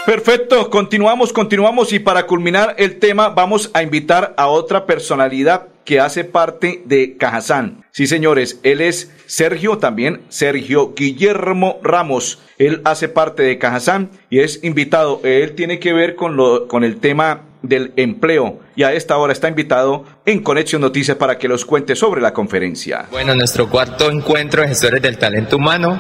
Perfecto, 0.07 0.69
continuamos, 0.69 1.33
continuamos 1.33 1.93
y 1.93 2.01
para 2.01 2.27
culminar 2.27 2.75
el 2.79 2.99
tema 2.99 3.29
vamos 3.29 3.71
a 3.73 3.83
invitar 3.83 4.35
a 4.37 4.49
otra 4.49 4.85
personalidad 4.85 5.69
que 5.85 6.01
hace 6.01 6.25
parte 6.25 6.83
de 6.85 7.17
Cajazán. 7.17 7.85
Sí, 7.93 8.07
señores, 8.07 8.59
él 8.63 8.81
es 8.81 9.13
Sergio 9.27 9.79
también, 9.79 10.23
Sergio 10.29 10.93
Guillermo 10.95 11.79
Ramos. 11.83 12.41
Él 12.59 12.81
hace 12.85 13.09
parte 13.09 13.43
de 13.43 13.59
Cajazán 13.59 14.11
y 14.29 14.41
es 14.41 14.63
invitado. 14.65 15.21
Él 15.25 15.55
tiene 15.55 15.79
que 15.79 15.93
ver 15.93 16.17
con, 16.17 16.37
lo, 16.37 16.69
con 16.69 16.85
el 16.85 16.99
tema 16.99 17.43
del 17.63 17.93
empleo 17.97 18.61
y 18.75 18.83
a 18.83 18.93
esta 18.93 19.17
hora 19.17 19.33
está 19.33 19.49
invitado 19.49 20.05
en 20.27 20.43
Conexión 20.43 20.83
Noticias 20.83 21.17
para 21.17 21.39
que 21.39 21.49
los 21.49 21.65
cuente 21.65 21.95
sobre 21.95 22.21
la 22.21 22.33
conferencia. 22.33 23.07
Bueno, 23.11 23.35
nuestro 23.35 23.69
cuarto 23.69 24.11
encuentro 24.11 24.63
de 24.63 24.69
gestores 24.69 25.03
del 25.03 25.19
talento 25.19 25.57
humano, 25.57 25.99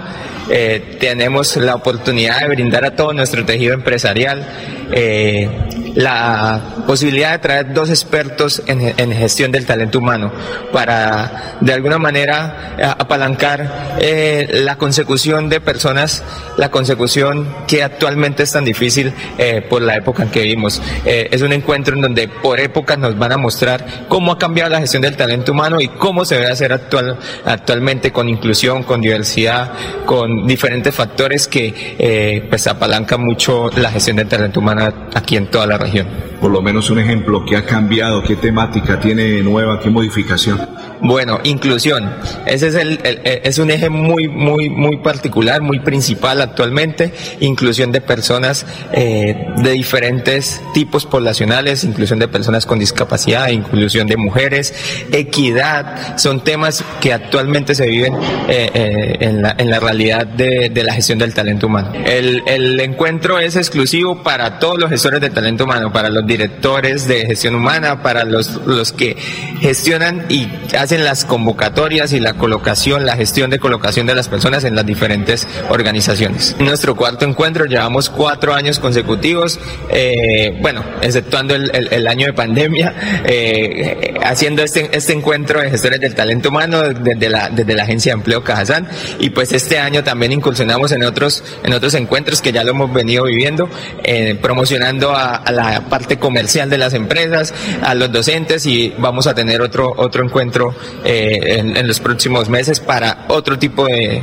eh, 0.50 0.96
tenemos 0.98 1.56
la 1.56 1.74
oportunidad 1.74 2.40
de 2.40 2.48
brindar 2.48 2.84
a 2.84 2.96
todo 2.96 3.12
nuestro 3.12 3.44
tejido 3.44 3.74
empresarial 3.74 4.46
eh, 4.92 5.48
la 5.94 6.60
posibilidad 6.86 7.32
de 7.32 7.38
traer 7.38 7.74
dos 7.74 7.90
expertos 7.90 8.62
en, 8.66 8.82
gestión 9.12 9.52
del 9.52 9.66
talento 9.66 9.98
humano 9.98 10.32
para 10.72 11.56
de 11.60 11.72
alguna 11.72 11.98
manera 11.98 12.74
apalancar 12.98 13.96
eh, 14.00 14.48
la 14.64 14.76
consecución 14.76 15.48
de 15.48 15.60
personas, 15.60 16.22
la 16.56 16.70
consecución 16.70 17.46
que 17.66 17.82
actualmente 17.82 18.42
es 18.42 18.52
tan 18.52 18.64
difícil 18.64 19.12
eh, 19.38 19.64
por 19.68 19.82
la 19.82 19.96
época 19.96 20.22
en 20.22 20.30
que 20.30 20.42
vivimos. 20.42 20.80
Eh, 21.04 21.28
es 21.30 21.42
un 21.42 21.52
encuentro 21.52 21.94
en 21.94 22.00
donde 22.00 22.28
por 22.28 22.58
épocas 22.58 22.98
nos 22.98 23.18
van 23.18 23.32
a 23.32 23.36
mostrar 23.36 24.06
cómo 24.08 24.32
ha 24.32 24.38
cambiado 24.38 24.70
la 24.70 24.80
gestión 24.80 25.02
del 25.02 25.16
talento 25.16 25.52
humano 25.52 25.80
y 25.80 25.88
cómo 25.88 26.24
se 26.24 26.36
debe 26.36 26.50
hacer 26.50 26.72
actual, 26.72 27.18
actualmente 27.44 28.12
con 28.12 28.28
inclusión, 28.28 28.82
con 28.82 29.00
diversidad, 29.00 29.72
con 30.06 30.46
diferentes 30.46 30.94
factores 30.94 31.46
que 31.46 32.46
pues 32.48 32.66
apalancan 32.66 33.22
mucho 33.22 33.70
la 33.76 33.90
gestión 33.90 34.16
del 34.16 34.28
talento 34.28 34.60
humano 34.60 34.92
aquí 35.14 35.36
en 35.36 35.46
toda 35.50 35.66
la 35.66 35.78
región. 35.82 36.31
Por 36.42 36.50
lo 36.50 36.60
menos 36.60 36.90
un 36.90 36.98
ejemplo, 36.98 37.44
¿qué 37.44 37.56
ha 37.56 37.64
cambiado? 37.64 38.20
¿Qué 38.24 38.34
temática 38.34 38.98
tiene 38.98 39.40
nueva? 39.42 39.78
¿Qué 39.78 39.90
modificación? 39.90 40.58
Bueno, 41.00 41.38
inclusión. 41.44 42.12
Ese 42.46 42.66
es, 42.66 42.74
el, 42.74 42.98
es 43.04 43.58
un 43.58 43.70
eje 43.70 43.90
muy, 43.90 44.26
muy, 44.26 44.68
muy 44.68 44.96
particular, 44.96 45.62
muy 45.62 45.78
principal 45.78 46.40
actualmente. 46.40 47.12
Inclusión 47.38 47.92
de 47.92 48.00
personas 48.00 48.66
eh, 48.92 49.36
de 49.56 49.70
diferentes 49.70 50.60
tipos 50.74 51.06
poblacionales, 51.06 51.84
inclusión 51.84 52.18
de 52.18 52.26
personas 52.26 52.66
con 52.66 52.80
discapacidad, 52.80 53.48
inclusión 53.48 54.08
de 54.08 54.16
mujeres, 54.16 54.74
equidad. 55.12 56.18
Son 56.18 56.42
temas 56.42 56.84
que 57.00 57.12
actualmente 57.12 57.76
se 57.76 57.86
viven 57.86 58.14
eh, 58.48 58.70
eh, 58.74 59.16
en, 59.20 59.42
la, 59.42 59.54
en, 59.58 59.70
la, 59.70 59.78
realidad 59.78 60.26
de, 60.26 60.70
de, 60.70 60.82
la 60.82 60.94
gestión 60.94 61.20
del 61.20 61.34
talento 61.34 61.68
humano. 61.68 61.92
El, 62.04 62.42
el 62.46 62.80
encuentro 62.80 63.38
es 63.38 63.54
exclusivo 63.54 64.24
para 64.24 64.58
todos 64.58 64.78
los 64.78 64.90
gestores 64.90 65.20
de 65.20 65.30
talento 65.30 65.64
humano, 65.64 65.92
para 65.92 66.08
los 66.08 66.26
directores 66.32 67.06
de 67.06 67.26
gestión 67.26 67.54
humana, 67.54 68.02
para 68.02 68.24
los, 68.24 68.66
los 68.66 68.92
que 68.92 69.16
gestionan 69.60 70.26
y 70.28 70.48
hacen 70.76 71.04
las 71.04 71.24
convocatorias 71.24 72.12
y 72.12 72.20
la 72.20 72.34
colocación, 72.34 73.06
la 73.06 73.16
gestión 73.16 73.50
de 73.50 73.58
colocación 73.58 74.06
de 74.06 74.14
las 74.14 74.28
personas 74.28 74.64
en 74.64 74.74
las 74.74 74.86
diferentes 74.86 75.46
organizaciones. 75.68 76.56
En 76.58 76.66
nuestro 76.66 76.96
cuarto 76.96 77.24
encuentro 77.24 77.66
llevamos 77.66 78.08
cuatro 78.10 78.54
años 78.54 78.78
consecutivos, 78.78 79.60
eh, 79.90 80.58
bueno, 80.60 80.84
exceptuando 81.02 81.54
el, 81.54 82.06
año 82.06 82.26
de 82.26 82.32
pandemia, 82.32 83.22
eh, 83.24 84.14
haciendo 84.24 84.62
este, 84.62 84.90
este 84.92 85.12
encuentro 85.12 85.60
de 85.60 85.70
gestores 85.70 86.00
del 86.00 86.14
talento 86.14 86.48
humano 86.48 86.82
desde 86.82 87.28
la, 87.28 87.48
desde 87.48 87.74
la 87.74 87.84
Agencia 87.84 88.12
de 88.12 88.18
Empleo 88.18 88.42
Cajazán 88.42 88.88
y 89.18 89.30
pues 89.30 89.52
este 89.52 89.78
año 89.78 90.02
también 90.02 90.32
incursionamos 90.32 90.92
en 90.92 91.04
otros, 91.04 91.44
en 91.62 91.72
otros 91.72 91.94
encuentros 91.94 92.42
que 92.42 92.52
ya 92.52 92.64
lo 92.64 92.72
hemos 92.72 92.92
venido 92.92 93.24
viviendo, 93.24 93.68
eh, 94.02 94.36
promocionando 94.40 95.14
a 95.14 95.50
la 95.52 95.82
parte 95.88 96.18
comercial 96.22 96.70
de 96.70 96.78
las 96.78 96.94
empresas, 96.94 97.52
a 97.82 97.94
los 97.94 98.12
docentes 98.12 98.64
y 98.64 98.94
vamos 98.96 99.26
a 99.26 99.34
tener 99.34 99.60
otro, 99.60 99.92
otro 99.96 100.24
encuentro 100.24 100.72
eh, 101.04 101.56
en, 101.58 101.88
los 101.88 101.98
próximos 101.98 102.48
meses 102.48 102.78
para 102.78 103.26
otro 103.28 103.58
tipo 103.58 103.84
de, 103.86 104.22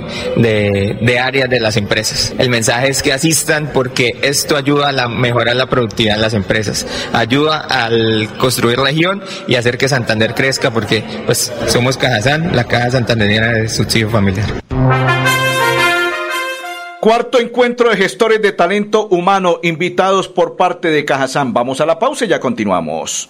de, 1.01 1.19
áreas 1.19 1.49
de 1.49 1.59
las 1.59 1.75
empresas. 1.75 2.33
El 2.38 2.49
mensaje 2.49 2.89
es 2.89 3.03
que 3.03 3.12
asistan 3.12 3.71
porque 3.73 4.17
esto 4.21 4.55
ayuda 4.55 4.88
a 4.88 4.91
la, 4.93 5.09
mejorar 5.09 5.57
la 5.57 5.67
productividad 5.67 6.15
en 6.15 6.21
las 6.21 6.33
empresas, 6.33 6.88
ayuda 7.12 7.59
al 7.59 8.29
construir 8.38 8.79
región 8.79 9.21
y 9.47 9.55
hacer 9.55 9.77
que 9.77 9.89
Santander 9.89 10.33
crezca 10.33 10.71
porque 10.71 11.03
pues 11.25 11.51
somos 11.67 11.97
Cajazán, 11.97 12.55
la 12.55 12.63
Caja 12.63 12.91
Santanderiana 12.91 13.51
de 13.51 13.67
Subsidio 13.67 14.09
Familiar. 14.09 14.47
Cuarto 16.99 17.39
encuentro 17.39 17.89
de 17.89 17.95
gestores 17.95 18.41
de 18.41 18.51
talento 18.51 19.07
humano 19.07 19.59
invitados 19.63 20.27
por 20.27 20.57
parte 20.57 20.89
de 20.89 21.05
Cajazán. 21.05 21.53
Vamos 21.53 21.79
a 21.79 21.85
la 21.85 21.97
pausa 21.97 22.25
y 22.25 22.27
ya 22.27 22.41
continuamos. 22.41 23.29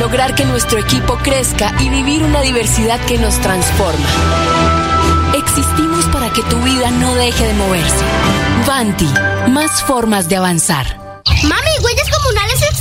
lograr 0.00 0.34
que 0.34 0.44
nuestro 0.44 0.78
equipo 0.78 1.16
crezca 1.18 1.72
y 1.80 1.88
vivir 1.88 2.22
una 2.22 2.40
diversidad 2.40 3.00
que 3.06 3.18
nos 3.18 3.38
transforma. 3.40 4.06
Existimos 5.36 6.04
para 6.06 6.30
que 6.32 6.42
tu 6.44 6.60
vida 6.62 6.90
no 6.90 7.14
deje 7.14 7.46
de 7.46 7.54
moverse. 7.54 8.04
Vanti, 8.66 9.08
más 9.48 9.82
formas 9.82 10.28
de 10.28 10.36
avanzar. 10.36 11.20
Mami, 11.42 11.70
Huellas 11.82 12.08
Comunales 12.10 12.17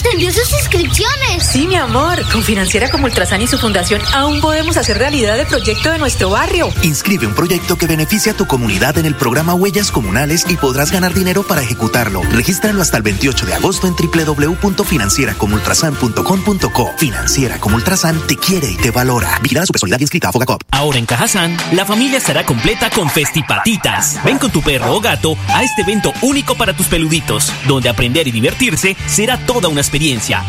extendió 0.07 0.31
sus 0.31 0.53
inscripciones. 0.53 1.45
Sí, 1.51 1.67
mi 1.67 1.75
amor. 1.75 2.21
Con 2.31 2.41
Financiera 2.41 2.89
como 2.89 3.07
Ultrasan 3.07 3.41
y 3.41 3.47
su 3.47 3.57
fundación 3.57 3.99
aún 4.13 4.39
podemos 4.39 4.77
hacer 4.77 4.97
realidad 4.97 5.37
el 5.37 5.47
proyecto 5.47 5.91
de 5.91 5.97
nuestro 5.97 6.29
barrio. 6.29 6.69
Inscribe 6.81 7.27
un 7.27 7.35
proyecto 7.35 7.77
que 7.77 7.87
beneficia 7.87 8.31
a 8.31 8.35
tu 8.35 8.47
comunidad 8.47 8.97
en 8.97 9.05
el 9.05 9.15
programa 9.15 9.53
Huellas 9.53 9.91
Comunales 9.91 10.45
y 10.47 10.55
podrás 10.55 10.93
ganar 10.93 11.13
dinero 11.13 11.43
para 11.43 11.61
ejecutarlo. 11.61 12.21
Regístralo 12.31 12.81
hasta 12.81 12.95
el 12.95 13.03
28 13.03 13.47
de 13.47 13.55
agosto 13.55 13.85
en 13.87 13.95
www.financieracomultrasan.com.co. 13.95 16.93
Financiera 16.97 17.59
como 17.59 17.75
Ultrasan 17.75 18.17
te 18.27 18.37
quiere 18.37 18.71
y 18.71 18.77
te 18.77 18.91
valora. 18.91 19.39
Vigila 19.41 19.65
su 19.65 19.73
personalidad 19.73 19.99
inscrita 19.99 20.29
a 20.29 20.31
Fogacop. 20.31 20.61
Ahora 20.71 20.99
en 20.99 21.05
Cajazán, 21.05 21.57
la 21.73 21.85
familia 21.85 22.17
estará 22.17 22.45
completa 22.45 22.89
con 22.91 23.09
Festipatitas. 23.09 24.23
Ven 24.23 24.37
con 24.37 24.51
tu 24.51 24.61
perro 24.61 24.95
o 24.95 25.01
gato 25.01 25.35
a 25.49 25.63
este 25.63 25.81
evento 25.81 26.13
único 26.21 26.55
para 26.55 26.73
tus 26.73 26.87
peluditos, 26.87 27.51
donde 27.67 27.89
aprender 27.89 28.25
y 28.27 28.31
divertirse 28.31 28.95
será 29.07 29.37
toda 29.45 29.67
una 29.67 29.81
experiencia. 29.81 29.96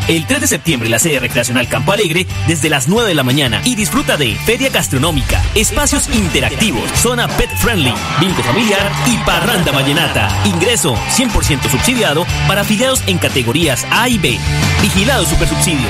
El 0.07 0.27
3 0.27 0.41
de 0.41 0.47
septiembre 0.47 0.89
la 0.89 0.99
sede 0.99 1.19
recreacional 1.19 1.67
Campo 1.67 1.91
Alegre 1.91 2.27
desde 2.47 2.69
las 2.69 2.87
9 2.87 3.09
de 3.09 3.15
la 3.15 3.23
mañana 3.23 3.61
y 3.65 3.73
disfruta 3.73 4.15
de 4.15 4.35
feria 4.35 4.69
gastronómica, 4.69 5.41
espacios 5.55 6.07
interactivos, 6.13 6.87
zona 6.91 7.27
pet 7.27 7.49
friendly, 7.57 7.91
bingo 8.19 8.43
familiar 8.43 8.91
y 9.07 9.17
parranda 9.25 9.71
vallenata. 9.71 10.29
Ingreso 10.45 10.93
100% 10.93 11.67
subsidiado 11.67 12.27
para 12.47 12.61
afiliados 12.61 13.01
en 13.07 13.17
categorías 13.17 13.87
A 13.89 14.07
y 14.07 14.19
B. 14.19 14.37
Vigilado 14.83 15.25
Supersubsidio. 15.25 15.89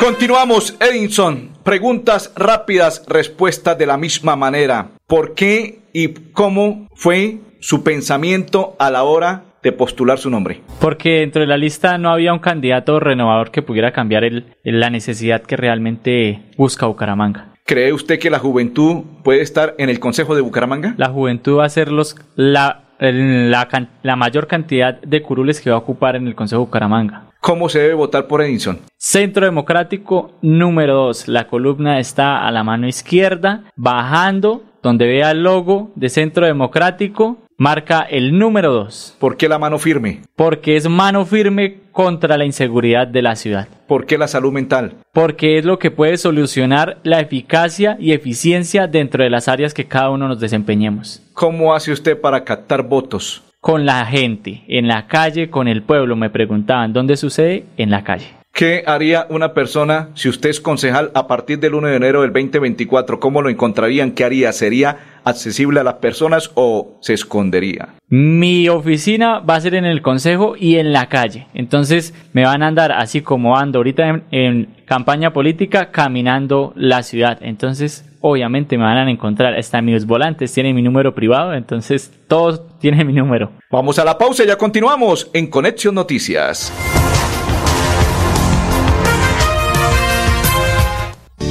Continuamos, 0.00 0.76
Edinson. 0.80 1.50
Preguntas 1.62 2.32
rápidas, 2.36 3.02
respuestas 3.06 3.76
de 3.76 3.84
la 3.84 3.98
misma 3.98 4.34
manera. 4.34 4.92
¿Por 5.06 5.34
qué 5.34 5.80
y 5.92 6.08
cómo 6.08 6.88
fue 6.94 7.38
su 7.60 7.82
pensamiento 7.82 8.74
a 8.78 8.90
la 8.90 9.02
hora 9.04 9.51
de 9.62 9.72
postular 9.72 10.18
su 10.18 10.30
nombre? 10.30 10.60
Porque 10.80 11.20
dentro 11.20 11.40
de 11.40 11.46
la 11.46 11.56
lista 11.56 11.98
no 11.98 12.10
había 12.10 12.32
un 12.32 12.38
candidato 12.38 13.00
renovador 13.00 13.50
que 13.50 13.62
pudiera 13.62 13.92
cambiar 13.92 14.24
el, 14.24 14.46
la 14.64 14.90
necesidad 14.90 15.42
que 15.42 15.56
realmente 15.56 16.42
busca 16.56 16.86
Bucaramanga. 16.86 17.48
¿Cree 17.64 17.92
usted 17.92 18.18
que 18.18 18.30
la 18.30 18.38
juventud 18.38 19.04
puede 19.22 19.40
estar 19.40 19.74
en 19.78 19.88
el 19.88 20.00
Consejo 20.00 20.34
de 20.34 20.40
Bucaramanga? 20.40 20.94
La 20.96 21.08
juventud 21.10 21.58
va 21.58 21.64
a 21.64 21.68
ser 21.68 21.92
los, 21.92 22.16
la, 22.34 22.84
la, 22.98 23.88
la 24.02 24.16
mayor 24.16 24.46
cantidad 24.48 25.00
de 25.00 25.22
curules 25.22 25.60
que 25.60 25.70
va 25.70 25.76
a 25.76 25.80
ocupar 25.80 26.16
en 26.16 26.26
el 26.26 26.34
Consejo 26.34 26.62
de 26.62 26.66
Bucaramanga. 26.66 27.32
¿Cómo 27.40 27.68
se 27.68 27.80
debe 27.80 27.94
votar 27.94 28.28
por 28.28 28.40
Edinson? 28.40 28.78
Centro 28.96 29.44
Democrático 29.44 30.32
número 30.42 30.94
2. 31.06 31.26
La 31.26 31.48
columna 31.48 31.98
está 31.98 32.46
a 32.46 32.50
la 32.52 32.62
mano 32.62 32.86
izquierda, 32.86 33.64
bajando, 33.74 34.62
donde 34.80 35.08
vea 35.08 35.32
el 35.32 35.42
logo 35.42 35.90
de 35.96 36.08
Centro 36.08 36.46
Democrático, 36.46 37.38
marca 37.62 38.00
el 38.00 38.36
número 38.36 38.72
2. 38.72 39.18
¿Por 39.20 39.36
qué 39.36 39.48
la 39.48 39.56
mano 39.56 39.78
firme? 39.78 40.22
Porque 40.34 40.74
es 40.74 40.88
mano 40.88 41.24
firme 41.24 41.76
contra 41.92 42.36
la 42.36 42.44
inseguridad 42.44 43.06
de 43.06 43.22
la 43.22 43.36
ciudad. 43.36 43.68
¿Por 43.86 44.04
qué 44.04 44.18
la 44.18 44.26
salud 44.26 44.52
mental? 44.52 44.94
Porque 45.12 45.58
es 45.58 45.64
lo 45.64 45.78
que 45.78 45.92
puede 45.92 46.16
solucionar 46.16 46.98
la 47.04 47.20
eficacia 47.20 47.96
y 48.00 48.14
eficiencia 48.14 48.88
dentro 48.88 49.22
de 49.22 49.30
las 49.30 49.46
áreas 49.46 49.74
que 49.74 49.86
cada 49.86 50.10
uno 50.10 50.26
nos 50.26 50.40
desempeñemos. 50.40 51.22
¿Cómo 51.34 51.72
hace 51.72 51.92
usted 51.92 52.20
para 52.20 52.42
captar 52.42 52.82
votos? 52.82 53.44
Con 53.60 53.86
la 53.86 54.04
gente, 54.06 54.64
en 54.66 54.88
la 54.88 55.06
calle, 55.06 55.48
con 55.48 55.68
el 55.68 55.84
pueblo. 55.84 56.16
Me 56.16 56.30
preguntaban, 56.30 56.92
¿dónde 56.92 57.16
sucede? 57.16 57.66
En 57.76 57.90
la 57.90 58.02
calle. 58.02 58.42
¿Qué 58.52 58.82
haría 58.86 59.26
una 59.30 59.54
persona 59.54 60.10
si 60.14 60.28
usted 60.28 60.50
es 60.50 60.60
concejal 60.60 61.10
a 61.14 61.26
partir 61.26 61.58
del 61.58 61.74
1 61.74 61.88
de 61.88 61.96
enero 61.96 62.20
del 62.20 62.32
2024? 62.32 63.18
¿Cómo 63.18 63.40
lo 63.40 63.48
encontrarían? 63.48 64.12
¿Qué 64.12 64.24
haría? 64.24 64.52
¿Sería 64.52 64.98
accesible 65.24 65.80
a 65.80 65.84
las 65.84 65.94
personas 65.94 66.50
o 66.54 66.98
se 67.00 67.14
escondería? 67.14 67.90
Mi 68.08 68.68
oficina 68.68 69.38
va 69.38 69.56
a 69.56 69.60
ser 69.60 69.74
en 69.74 69.84
el 69.84 70.02
consejo 70.02 70.54
y 70.58 70.76
en 70.76 70.92
la 70.92 71.08
calle. 71.08 71.46
Entonces 71.54 72.14
me 72.32 72.44
van 72.44 72.62
a 72.62 72.68
andar 72.68 72.92
así 72.92 73.22
como 73.22 73.56
ando 73.56 73.78
ahorita 73.78 74.08
en, 74.08 74.24
en 74.30 74.68
campaña 74.84 75.32
política 75.32 75.90
caminando 75.90 76.72
la 76.76 77.02
ciudad. 77.02 77.38
Entonces 77.40 78.04
obviamente 78.20 78.78
me 78.78 78.84
van 78.84 78.96
a 78.96 79.10
encontrar. 79.10 79.58
Están 79.58 79.84
mis 79.84 80.06
volantes, 80.06 80.52
tienen 80.52 80.74
mi 80.74 80.82
número 80.82 81.14
privado. 81.14 81.54
Entonces 81.54 82.10
todos 82.28 82.78
tienen 82.78 83.06
mi 83.06 83.12
número. 83.12 83.52
Vamos 83.70 83.98
a 83.98 84.04
la 84.04 84.16
pausa 84.16 84.44
y 84.44 84.46
ya 84.46 84.56
continuamos 84.56 85.30
en 85.32 85.48
Conexión 85.48 85.94
Noticias. 85.94 86.72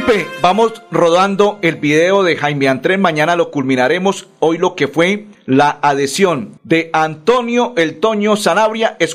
Pipe, 0.00 0.26
vamos 0.40 0.82
rodando 0.90 1.58
el 1.62 1.76
video 1.76 2.22
de 2.22 2.36
Jaime 2.36 2.68
Andrés, 2.68 2.98
mañana 2.98 3.36
lo 3.36 3.50
culminaremos, 3.50 4.28
hoy 4.38 4.56
lo 4.56 4.74
que 4.74 4.88
fue 4.88 5.26
la 5.46 5.78
adhesión 5.82 6.58
de 6.64 6.90
Antonio 6.92 7.74
El 7.76 8.00
Toño 8.00 8.36
Sanabria, 8.36 8.96
ex 8.98 9.14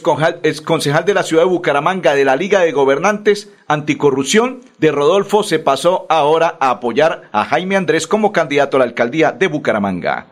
concejal 0.62 1.06
de 1.06 1.14
la 1.14 1.24
ciudad 1.24 1.44
de 1.44 1.50
Bucaramanga 1.50 2.14
de 2.14 2.26
la 2.26 2.36
Liga 2.36 2.60
de 2.60 2.72
Gobernantes 2.72 3.50
Anticorrupción, 3.68 4.62
de 4.78 4.92
Rodolfo 4.92 5.44
se 5.44 5.60
pasó 5.60 6.06
ahora 6.10 6.58
a 6.60 6.72
apoyar 6.72 7.30
a 7.32 7.46
Jaime 7.46 7.78
Andrés 7.78 8.06
como 8.06 8.32
candidato 8.32 8.78
a 8.78 8.82
la 8.82 8.86
alcaldía 8.86 9.32
de 9.32 9.48
Bucaramanga. 9.48 10.28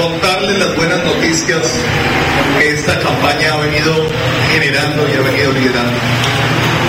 Contarles 0.00 0.58
las 0.58 0.76
buenas 0.76 1.04
noticias 1.04 1.80
que 2.58 2.70
esta 2.70 2.98
campaña 3.00 3.52
ha 3.52 3.60
venido 3.60 3.92
generando 4.52 5.02
y 5.08 5.16
ha 5.16 5.20
venido 5.20 5.52
liderando. 5.52 5.98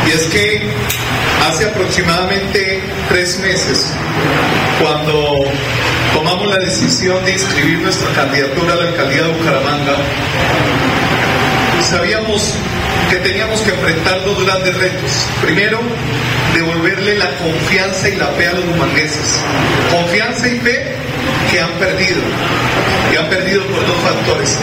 Y 0.07 0.11
es 0.11 0.23
que 0.27 0.61
hace 1.47 1.65
aproximadamente 1.65 2.81
tres 3.09 3.39
meses, 3.39 3.87
cuando 4.81 5.45
tomamos 6.13 6.47
la 6.47 6.57
decisión 6.57 7.23
de 7.25 7.33
inscribir 7.33 7.79
nuestra 7.79 8.11
candidatura 8.13 8.73
a 8.73 8.75
la 8.77 8.83
alcaldía 8.89 9.23
de 9.23 9.33
Bucaramanga, 9.33 9.95
sabíamos 11.89 12.53
que 13.09 13.17
teníamos 13.17 13.59
que 13.61 13.71
enfrentar 13.71 14.23
dos 14.25 14.43
grandes 14.43 14.75
retos. 14.77 15.27
Primero, 15.41 15.79
devolverle 16.53 17.17
la 17.17 17.29
confianza 17.37 18.09
y 18.09 18.15
la 18.15 18.27
fe 18.27 18.47
a 18.47 18.53
los 18.53 18.65
bumangueses. 18.65 19.39
Confianza 19.91 20.47
y 20.47 20.59
fe 20.59 20.95
que 21.49 21.59
han 21.59 21.71
perdido. 21.71 22.21
Y 23.11 23.15
han 23.17 23.29
perdido 23.29 23.63
por 23.63 23.85
dos 23.85 23.97
factores. 24.03 24.57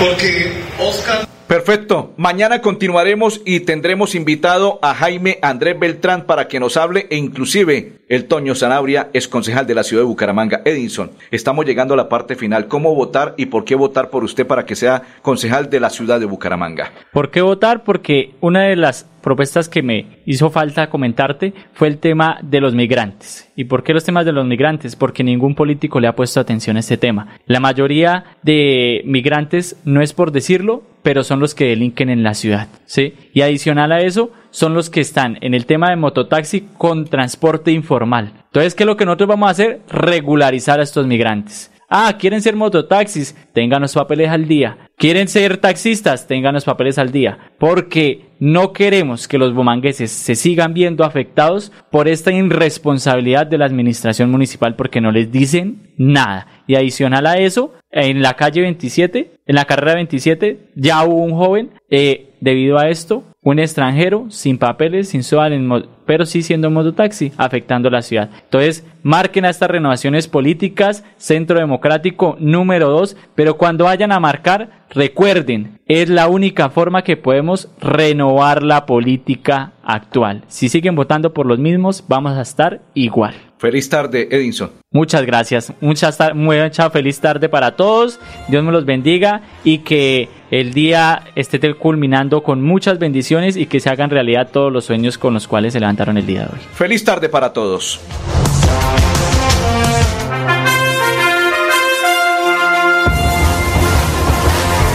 Porque 0.00 0.52
Oscar 0.78 1.28
Perfecto. 1.48 2.12
Mañana 2.18 2.60
continuaremos 2.60 3.40
y 3.46 3.60
tendremos 3.60 4.14
invitado 4.14 4.78
a 4.82 4.94
Jaime 4.94 5.38
Andrés 5.40 5.80
Beltrán 5.80 6.26
para 6.26 6.46
que 6.46 6.60
nos 6.60 6.76
hable 6.76 7.06
e 7.08 7.16
inclusive 7.16 8.02
el 8.10 8.26
Toño 8.26 8.54
Sanabria 8.54 9.08
es 9.14 9.28
concejal 9.28 9.66
de 9.66 9.74
la 9.74 9.82
ciudad 9.82 10.02
de 10.02 10.08
Bucaramanga. 10.08 10.60
Edinson, 10.66 11.10
estamos 11.30 11.64
llegando 11.64 11.94
a 11.94 11.96
la 11.96 12.10
parte 12.10 12.36
final. 12.36 12.68
¿Cómo 12.68 12.94
votar 12.94 13.32
y 13.38 13.46
por 13.46 13.64
qué 13.64 13.74
votar 13.76 14.10
por 14.10 14.24
usted 14.24 14.46
para 14.46 14.66
que 14.66 14.76
sea 14.76 15.02
concejal 15.22 15.70
de 15.70 15.80
la 15.80 15.88
ciudad 15.88 16.20
de 16.20 16.26
Bucaramanga? 16.26 16.92
¿Por 17.14 17.30
qué 17.30 17.40
votar? 17.40 17.82
Porque 17.82 18.34
una 18.40 18.64
de 18.64 18.76
las 18.76 19.04
propuestas 19.22 19.70
que 19.70 19.82
me 19.82 20.20
hizo 20.26 20.50
falta 20.50 20.90
comentarte 20.90 21.54
fue 21.72 21.88
el 21.88 21.96
tema 21.96 22.40
de 22.42 22.60
los 22.60 22.74
migrantes. 22.74 23.50
¿Y 23.56 23.64
por 23.64 23.84
qué 23.84 23.94
los 23.94 24.04
temas 24.04 24.26
de 24.26 24.32
los 24.32 24.46
migrantes? 24.46 24.96
Porque 24.96 25.24
ningún 25.24 25.54
político 25.54 25.98
le 25.98 26.08
ha 26.08 26.16
puesto 26.16 26.40
atención 26.40 26.76
a 26.76 26.80
este 26.80 26.98
tema. 26.98 27.38
La 27.46 27.60
mayoría 27.60 28.36
de 28.42 29.00
migrantes, 29.06 29.76
no 29.84 30.02
es 30.02 30.12
por 30.12 30.30
decirlo, 30.30 30.82
pero 31.02 31.24
son 31.24 31.40
los 31.40 31.54
que 31.54 31.66
delinquen 31.66 32.10
en 32.10 32.22
la 32.22 32.34
ciudad, 32.34 32.68
¿sí? 32.86 33.14
Y 33.32 33.42
adicional 33.42 33.92
a 33.92 34.00
eso, 34.00 34.30
son 34.50 34.74
los 34.74 34.90
que 34.90 35.00
están 35.00 35.38
en 35.40 35.54
el 35.54 35.66
tema 35.66 35.90
de 35.90 35.96
mototaxi 35.96 36.68
con 36.76 37.06
transporte 37.06 37.70
informal. 37.70 38.32
Entonces, 38.46 38.74
¿qué 38.74 38.82
es 38.82 38.86
lo 38.86 38.96
que 38.96 39.04
nosotros 39.04 39.28
vamos 39.28 39.48
a 39.48 39.52
hacer? 39.52 39.80
Regularizar 39.88 40.80
a 40.80 40.82
estos 40.82 41.06
migrantes. 41.06 41.70
Ah, 41.90 42.18
quieren 42.18 42.42
ser 42.42 42.54
mototaxis, 42.54 43.34
tengan 43.54 43.80
los 43.80 43.94
papeles 43.94 44.28
al 44.28 44.46
día. 44.46 44.76
Quieren 44.96 45.26
ser 45.26 45.56
taxistas, 45.56 46.26
tengan 46.26 46.52
los 46.52 46.64
papeles 46.64 46.98
al 46.98 47.12
día. 47.12 47.38
Porque 47.58 48.26
no 48.40 48.74
queremos 48.74 49.26
que 49.26 49.38
los 49.38 49.54
bumangueses 49.54 50.10
se 50.10 50.34
sigan 50.34 50.74
viendo 50.74 51.02
afectados 51.02 51.72
por 51.90 52.06
esta 52.06 52.30
irresponsabilidad 52.30 53.46
de 53.46 53.56
la 53.56 53.64
administración 53.64 54.30
municipal 54.30 54.76
porque 54.76 55.00
no 55.00 55.12
les 55.12 55.32
dicen 55.32 55.94
nada. 55.96 56.46
Y 56.66 56.74
adicional 56.74 57.26
a 57.26 57.38
eso, 57.38 57.72
en 57.90 58.20
la 58.20 58.34
calle 58.34 58.60
27, 58.60 59.32
en 59.46 59.54
la 59.54 59.64
carrera 59.64 59.94
27, 59.94 60.70
ya 60.74 61.02
hubo 61.04 61.24
un 61.24 61.32
joven, 61.32 61.70
eh, 61.88 62.34
debido 62.40 62.78
a 62.78 62.90
esto, 62.90 63.24
un 63.48 63.58
extranjero 63.58 64.26
sin 64.28 64.58
papeles, 64.58 65.08
sin 65.08 65.22
SOAL, 65.22 65.88
pero 66.04 66.26
sí 66.26 66.42
siendo 66.42 66.70
mototaxi, 66.70 67.32
afectando 67.38 67.88
la 67.88 68.02
ciudad. 68.02 68.28
Entonces, 68.44 68.86
marquen 69.02 69.46
a 69.46 69.48
estas 69.48 69.70
renovaciones 69.70 70.28
políticas, 70.28 71.02
Centro 71.16 71.58
Democrático 71.58 72.36
número 72.40 72.90
2, 72.90 73.16
pero 73.34 73.56
cuando 73.56 73.84
vayan 73.84 74.12
a 74.12 74.20
marcar, 74.20 74.84
recuerden, 74.90 75.78
es 75.86 76.10
la 76.10 76.28
única 76.28 76.68
forma 76.68 77.02
que 77.02 77.16
podemos 77.16 77.70
renovar 77.80 78.62
la 78.62 78.84
política 78.84 79.72
actual. 79.82 80.44
Si 80.48 80.68
siguen 80.68 80.94
votando 80.94 81.32
por 81.32 81.46
los 81.46 81.58
mismos, 81.58 82.04
vamos 82.06 82.36
a 82.36 82.42
estar 82.42 82.82
igual. 82.92 83.47
Feliz 83.58 83.88
tarde, 83.88 84.28
Edinson. 84.30 84.70
Muchas 84.92 85.26
gracias. 85.26 85.72
Muchas 85.80 86.16
mucha 86.34 86.90
feliz 86.90 87.20
tarde 87.20 87.48
para 87.48 87.74
todos. 87.76 88.20
Dios 88.48 88.62
me 88.62 88.70
los 88.70 88.84
bendiga 88.84 89.42
y 89.64 89.78
que 89.78 90.28
el 90.50 90.72
día 90.72 91.24
esté 91.34 91.74
culminando 91.74 92.42
con 92.42 92.62
muchas 92.62 92.98
bendiciones 92.98 93.56
y 93.56 93.66
que 93.66 93.80
se 93.80 93.90
hagan 93.90 94.10
realidad 94.10 94.48
todos 94.52 94.72
los 94.72 94.84
sueños 94.84 95.18
con 95.18 95.34
los 95.34 95.48
cuales 95.48 95.72
se 95.72 95.80
levantaron 95.80 96.16
el 96.16 96.26
día 96.26 96.42
de 96.42 96.46
hoy. 96.46 96.60
Feliz 96.72 97.04
tarde 97.04 97.28
para 97.28 97.52
todos. 97.52 98.00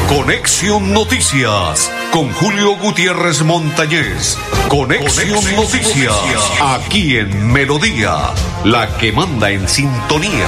Conexión 0.07 0.93
Noticias 0.93 1.91
con 2.13 2.31
Julio 2.33 2.75
Gutiérrez 2.77 3.41
Montañez. 3.41 4.37
Conexión, 4.69 5.43
Noticias, 5.55 6.13
aquí 6.61 7.17
en 7.17 7.51
Melodía, 7.51 8.35
la 8.63 8.87
que 8.99 9.11
manda 9.11 9.49
en 9.49 9.67
sintonía. 9.67 10.45